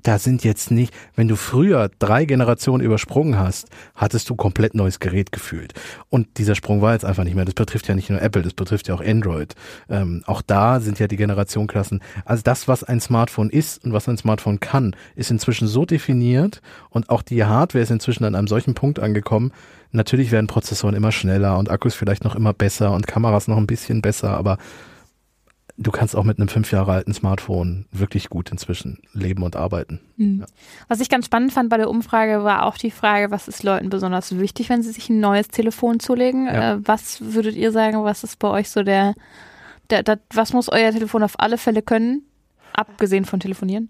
[0.02, 5.00] da sind jetzt nicht, wenn du früher drei Generationen übersprungen hast, hattest du komplett neues
[5.00, 5.74] Gerät gefühlt.
[6.08, 7.44] Und dieser Sprung war jetzt einfach nicht mehr.
[7.44, 9.54] Das betrifft ja nicht nur Apple, das betrifft ja auch Android.
[9.88, 12.00] Ähm, auch da sind ja die Generationenklassen.
[12.24, 16.60] Also das, was ein Smartphone ist und was ein Smartphone kann, ist inzwischen so definiert
[16.90, 19.52] und auch die Hardware ist inzwischen an einem solchen Punkt angekommen.
[19.90, 23.66] Natürlich werden Prozessoren immer schneller und Akkus vielleicht noch immer besser und Kameras noch ein
[23.66, 24.58] bisschen besser, aber
[25.78, 30.00] du kannst auch mit einem fünf Jahre alten Smartphone wirklich gut inzwischen leben und arbeiten.
[30.16, 30.44] Mhm.
[30.88, 33.88] Was ich ganz spannend fand bei der Umfrage war auch die Frage, was ist Leuten
[33.88, 36.46] besonders wichtig, wenn sie sich ein neues Telefon zulegen?
[36.46, 36.74] Ja.
[36.74, 39.14] Äh, was würdet ihr sagen, was ist bei euch so der,
[39.90, 42.22] der, der, was muss euer Telefon auf alle Fälle können?
[42.72, 43.88] Abgesehen von telefonieren.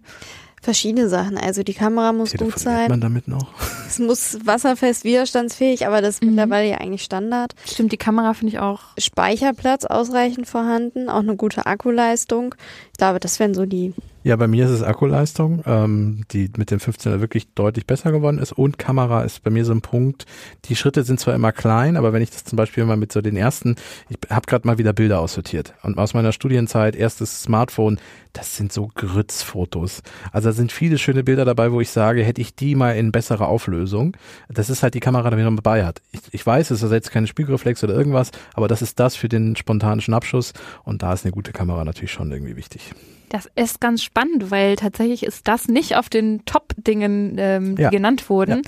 [0.63, 1.39] Verschiedene Sachen.
[1.39, 2.89] Also die Kamera muss gut sein.
[2.89, 3.49] man damit noch?
[3.87, 6.31] Es muss wasserfest, widerstandsfähig, aber das ist Mhm.
[6.31, 7.55] mittlerweile ja eigentlich Standard.
[7.67, 8.81] Stimmt, die Kamera finde ich auch.
[8.99, 12.55] Speicherplatz ausreichend vorhanden, auch eine gute Akkuleistung.
[12.99, 13.95] Glaube, das wären so die.
[14.25, 18.39] Ja, bei mir ist es Akkuleistung, ähm, die mit dem 15er wirklich deutlich besser geworden
[18.39, 20.27] ist und Kamera ist bei mir so ein Punkt.
[20.65, 23.21] Die Schritte sind zwar immer klein, aber wenn ich das zum Beispiel mal mit so
[23.21, 23.77] den ersten,
[24.09, 28.01] ich habe gerade mal wieder Bilder aussortiert und aus meiner Studienzeit erstes Smartphone,
[28.33, 30.03] das sind so Grützfotos.
[30.33, 33.13] Also da sind viele schöne Bilder dabei, wo ich sage, hätte ich die mal in
[33.13, 34.17] besserer Auflösung.
[34.49, 36.03] Das ist halt die Kamera, die man dabei hat.
[36.13, 39.29] Ich, ich weiß, es ist jetzt keine Spiegelreflex oder irgendwas, aber das ist das für
[39.29, 40.53] den spontanen Schnappschuss
[40.85, 42.88] und da ist eine gute Kamera natürlich schon irgendwie wichtig.
[43.29, 47.91] Das ist ganz spannend, weil tatsächlich ist das nicht auf den Top-Dingen, ähm, die Ja.
[47.91, 48.63] genannt wurden.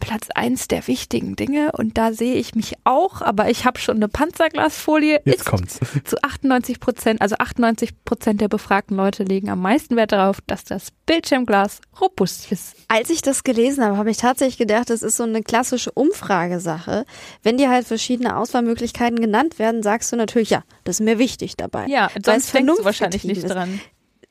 [0.00, 3.96] Platz eins der wichtigen Dinge und da sehe ich mich auch, aber ich habe schon
[3.96, 5.20] eine Panzerglasfolie.
[5.24, 5.78] Jetzt ist kommt's.
[6.04, 10.64] zu 98 Prozent, also 98 Prozent der befragten Leute legen am meisten Wert darauf, dass
[10.64, 12.74] das Bildschirmglas robust ist.
[12.88, 17.04] Als ich das gelesen habe, habe ich tatsächlich gedacht, das ist so eine klassische Umfragesache.
[17.42, 21.56] Wenn dir halt verschiedene Auswahlmöglichkeiten genannt werden, sagst du natürlich, ja, das ist mir wichtig
[21.56, 21.86] dabei.
[21.86, 23.54] Ja, sonst denkst du wahrscheinlich nicht ist.
[23.54, 23.80] dran.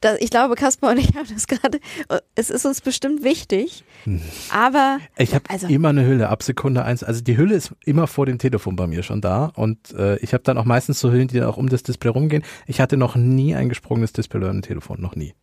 [0.02, 1.80] Da, ich glaube, Kasper und ich haben das gerade,
[2.36, 3.84] es ist uns bestimmt wichtig,
[4.54, 7.04] aber Ich habe also, immer eine Hülle ab Sekunde eins.
[7.04, 10.34] Also die Hülle ist immer vor dem Telefon bei mir schon da und äh, ich
[10.34, 12.44] habe dann auch meistens so Hüllen, die dann auch um das Display rumgehen.
[12.66, 15.34] Ich hatte noch nie ein gesprungenes Display oder ein Telefon, noch nie.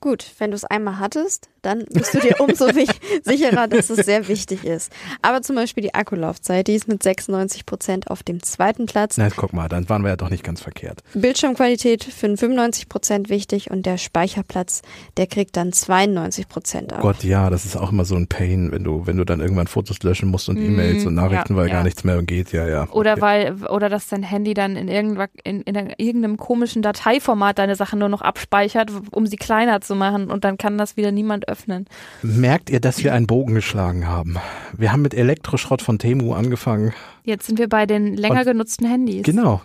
[0.00, 4.28] Gut, wenn du es einmal hattest, dann bist du dir umso sicherer, dass es sehr
[4.28, 4.92] wichtig ist.
[5.22, 9.18] Aber zum Beispiel die Akkulaufzeit, die ist mit 96 Prozent auf dem zweiten Platz.
[9.18, 11.02] Na, guck mal, dann waren wir ja doch nicht ganz verkehrt.
[11.14, 14.82] Bildschirmqualität für 95 Prozent wichtig und der Speicherplatz,
[15.16, 17.00] der kriegt dann 92 Prozent auf.
[17.00, 19.66] Gott, ja, das ist auch immer so ein Pain, wenn du, wenn du dann irgendwann
[19.66, 21.74] Fotos löschen musst und E-Mails und Nachrichten, ja, weil ja.
[21.74, 22.88] gar nichts mehr geht, ja, ja.
[22.90, 23.20] Oder Okay.
[23.20, 28.08] weil, oder dass dein Handy dann in, in, in irgendeinem komischen Dateiformat deine Sachen nur
[28.08, 31.86] noch abspeichert, um sie kleiner zu machen und dann kann das wieder niemand öffnen.
[32.22, 34.36] Merkt ihr, dass wir einen Bogen geschlagen haben?
[34.76, 36.92] Wir haben mit Elektroschrott von Temu angefangen.
[37.24, 39.22] Jetzt sind wir bei den länger Und- genutzten Handys.
[39.22, 39.60] Genau.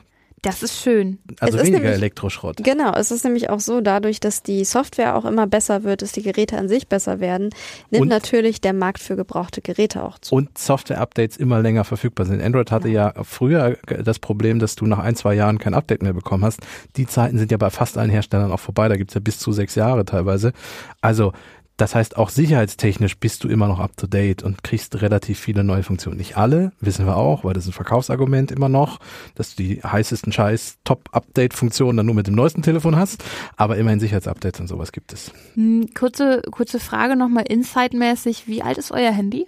[0.45, 1.17] Das ist schön.
[1.39, 2.57] Also Es ist weniger nämlich- Elektroschrott.
[2.63, 6.11] Genau, es ist nämlich auch so, dadurch, dass die Software auch immer besser wird, dass
[6.11, 7.49] die Geräte an sich besser werden,
[7.89, 10.33] nimmt Und- natürlich der Markt für gebrauchte Geräte auch zu.
[10.35, 12.41] Und Software-Updates immer länger verfügbar sind.
[12.41, 16.13] Android hatte ja früher das Problem, dass du nach ein, zwei Jahren kein Update mehr
[16.13, 16.59] bekommen hast.
[16.95, 18.87] Die Zeiten sind ja bei fast allen Herstellern auch vorbei.
[18.87, 20.53] Da gibt's ja bis zu sechs Jahre teilweise.
[21.01, 21.33] Also
[21.77, 25.63] das heißt, auch sicherheitstechnisch bist du immer noch up to date und kriegst relativ viele
[25.63, 26.17] neue Funktionen.
[26.17, 28.99] Nicht alle, wissen wir auch, weil das ist ein Verkaufsargument immer noch,
[29.35, 33.23] dass du die heißesten Scheiß Top-Update-Funktionen dann nur mit dem neuesten Telefon hast.
[33.57, 35.31] Aber immerhin Sicherheitsupdates und sowas gibt es.
[35.55, 38.47] Hm, kurze, kurze Frage nochmal insight-mäßig.
[38.47, 39.45] Wie alt ist euer Handy?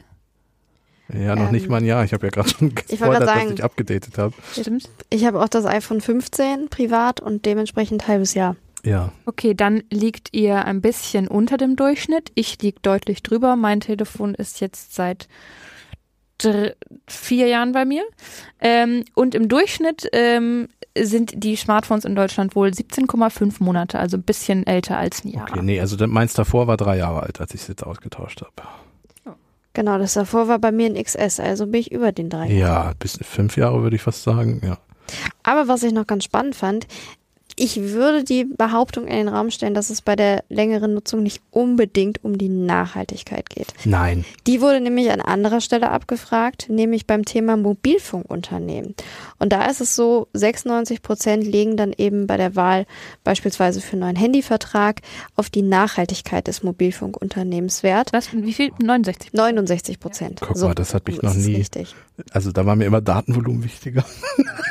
[1.14, 2.04] Ja, noch Ähm, nicht mal ein Jahr.
[2.04, 4.34] Ich habe ja gerade schon gespoilert, dass ich abgedatet habe.
[4.52, 4.90] Stimmt.
[5.10, 8.58] Ich habe auch das iPhone 15 privat und dementsprechend halbes Jahr.
[8.88, 9.12] Ja.
[9.26, 12.32] Okay, dann liegt ihr ein bisschen unter dem Durchschnitt.
[12.36, 13.56] Ich lieg deutlich drüber.
[13.56, 15.28] Mein Telefon ist jetzt seit
[17.08, 18.04] vier Jahren bei mir.
[18.62, 20.68] Ähm, und im Durchschnitt ähm,
[20.98, 25.48] sind die Smartphones in Deutschland wohl 17,5 Monate, also ein bisschen älter als ein Jahr.
[25.50, 28.70] Okay, nee, also meins davor war drei Jahre alt, als ich es jetzt ausgetauscht habe.
[29.74, 32.52] Genau, das davor war bei mir ein XS, also bin ich über den drei.
[32.52, 34.78] Ja, bis fünf Jahre würde ich fast sagen, ja.
[35.44, 36.88] Aber was ich noch ganz spannend fand,
[37.60, 41.42] ich würde die Behauptung in den Raum stellen, dass es bei der längeren Nutzung nicht
[41.52, 43.74] unbedingt um die Nachhaltigkeit geht.
[43.84, 44.26] Nein.
[44.46, 48.96] Die wurde nämlich an anderer Stelle abgefragt, nämlich beim Thema Mobilfunkunternehmen.
[49.40, 52.86] Und da ist es so, 96 Prozent legen dann eben bei der Wahl
[53.24, 55.02] beispielsweise für einen neuen Handyvertrag
[55.36, 58.14] auf die Nachhaltigkeit des Mobilfunkunternehmens Wert.
[58.14, 58.30] Was?
[58.34, 58.72] Wie viel?
[58.80, 59.34] 69.
[59.34, 60.40] 69 Prozent.
[60.42, 61.96] Guck mal, das hat mich noch nie- Richtig.
[62.32, 64.04] Also da war mir immer Datenvolumen wichtiger.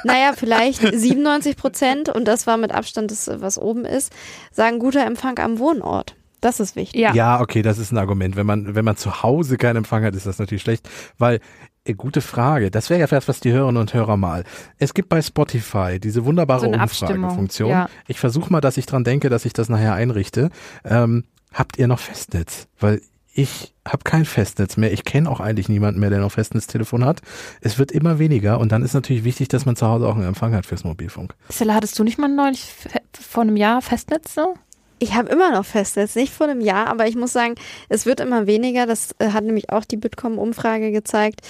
[0.04, 4.12] Naja, vielleicht 97 Prozent, und das war mit Abstand das, was oben ist,
[4.52, 6.16] sagen guter Empfang am Wohnort.
[6.40, 7.00] Das ist wichtig.
[7.00, 7.14] Ja.
[7.14, 8.36] Ja, okay, das ist ein Argument.
[8.36, 10.88] Wenn man, wenn man zu Hause keinen Empfang hat, ist das natürlich schlecht,
[11.18, 11.40] weil
[11.84, 12.70] äh, Gute Frage.
[12.70, 14.44] Das wäre ja vielleicht was die Hörerinnen und Hörer mal.
[14.78, 17.70] Es gibt bei Spotify diese wunderbare So Umfragefunktion.
[17.70, 17.88] ja.
[18.06, 20.50] Ich versuche mal, dass ich dran denke, dass ich das nachher einrichte.
[20.84, 22.66] Ähm, habt ihr noch Festnetz?
[22.78, 23.00] Weil
[23.36, 24.92] ich habe kein Festnetz mehr.
[24.92, 27.20] Ich kenne auch eigentlich niemanden mehr, der noch Festnetztelefon hat.
[27.60, 30.24] Es wird immer weniger und dann ist natürlich wichtig, dass man zu Hause auch einen
[30.24, 31.34] Empfang hat fürs Mobilfunk.
[31.50, 32.64] Stella, hattest du nicht mal neulich
[33.12, 34.54] vor einem Jahr Festnetz so?
[34.98, 37.54] Ich habe immer noch Festnetz, nicht vor einem Jahr, aber ich muss sagen,
[37.90, 38.86] es wird immer weniger.
[38.86, 41.42] Das äh, hat nämlich auch die Bitkom-Umfrage gezeigt.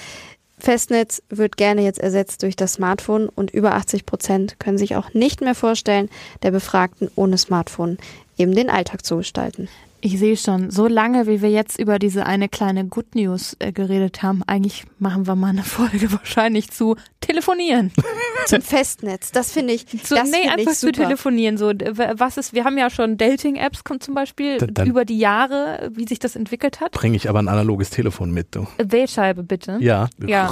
[0.59, 5.13] Festnetz wird gerne jetzt ersetzt durch das Smartphone und über 80 Prozent können sich auch
[5.13, 6.09] nicht mehr vorstellen,
[6.43, 7.97] der Befragten ohne Smartphone
[8.37, 9.69] eben den Alltag zu gestalten.
[9.99, 13.71] Ich sehe schon, so lange, wie wir jetzt über diese eine kleine Good News äh,
[13.71, 17.91] geredet haben, eigentlich machen wir mal eine Folge wahrscheinlich zu telefonieren.
[18.45, 21.57] Zum Festnetz, das finde ich, So, das nee, einfach ich zu telefonieren.
[21.57, 25.89] So, was ist, wir haben ja schon Dating-Apps kommt zum Beispiel Da- über die Jahre,
[25.93, 26.91] wie sich das entwickelt hat.
[26.91, 28.67] Bringe ich aber ein analoges Telefon mit, du.
[28.77, 29.77] Wählscheibe bitte.
[29.81, 30.09] Ja.
[30.25, 30.51] Ja.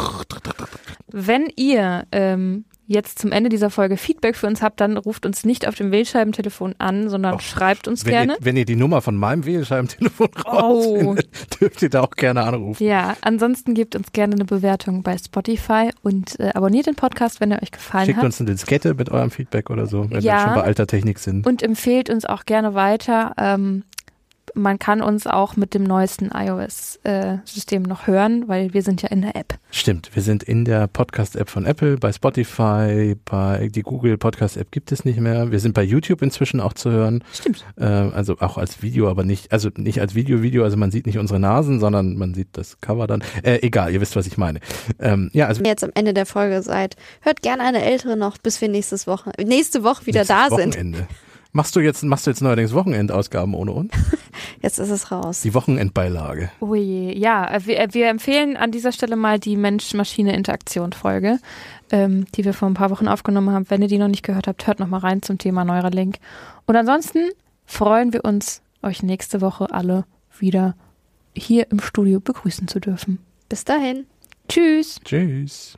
[1.08, 5.44] Wenn ihr ähm, jetzt zum Ende dieser Folge Feedback für uns habt, dann ruft uns
[5.46, 8.34] nicht auf dem Wählscheibentelefon an, sondern Oh, schreibt uns Wenn gerne.
[8.34, 10.50] ihr, wenn ihr die Nummer von meinem Wählscheibentelefon Oh.
[10.50, 11.28] rausfindet,
[11.62, 12.84] dürft ihr da auch gerne anrufen.
[12.84, 17.52] Ja, ansonsten gebt uns gerne eine Bewertung bei Spotify und äh, abonniert den Podcast, wenn
[17.52, 18.26] er euch gefallen Schickt hat.
[18.26, 20.34] uns eine Diskette mit eurem Feedback oder so, wenn Ja.
[20.36, 21.48] wir schon bei alter Technik sind.
[21.48, 23.34] Und empfehlt uns auch gerne weiter.
[23.38, 23.84] Ähm,
[24.56, 29.22] man kann uns auch mit dem neuesten iOS-System noch hören, weil wir sind ja in
[29.22, 29.56] der App.
[29.72, 34.92] Stimmt, wir sind in der Podcast-App von Apple, bei Spotify, bei die Google Podcast-App gibt
[34.92, 35.52] es nicht mehr.
[35.52, 37.24] Wir sind bei YouTube inzwischen auch zu hören.
[37.34, 37.66] Stimmt.
[37.78, 41.18] Äh, also auch als Video, aber nicht, also nicht als Video-Video, also man sieht nicht
[41.18, 43.24] unsere Nasen, sondern man sieht das Cover dann.
[43.44, 44.60] Äh, egal, ihr wisst, was ich meine.
[45.00, 48.16] Ähm, ja, also Wenn ihr jetzt am Ende der Folge seid, hört gerne eine ältere
[48.16, 51.06] noch, bis wir nächstes Woche, nächste Woche wieder nächstes da sind.
[51.56, 53.94] Machst du jetzt, machst du jetzt neuerdings Wochenendausgaben ohne uns?
[54.62, 55.40] Jetzt ist es raus.
[55.40, 56.52] Die Wochenendbeilage.
[56.60, 61.40] Oh je, ja, wir, wir empfehlen an dieser Stelle mal die Mensch-Maschine-Interaktion-Folge,
[61.92, 63.70] ähm, die wir vor ein paar Wochen aufgenommen haben.
[63.70, 66.18] Wenn ihr die noch nicht gehört habt, hört noch mal rein zum Thema Neuralink.
[66.66, 67.30] Und ansonsten
[67.66, 70.04] freuen wir uns, euch nächste Woche alle
[70.38, 70.76] wieder
[71.34, 73.20] hier im Studio begrüßen zu dürfen.
[73.48, 74.08] Bis dahin.
[74.50, 75.00] Tschüss.
[75.06, 75.78] Tschüss.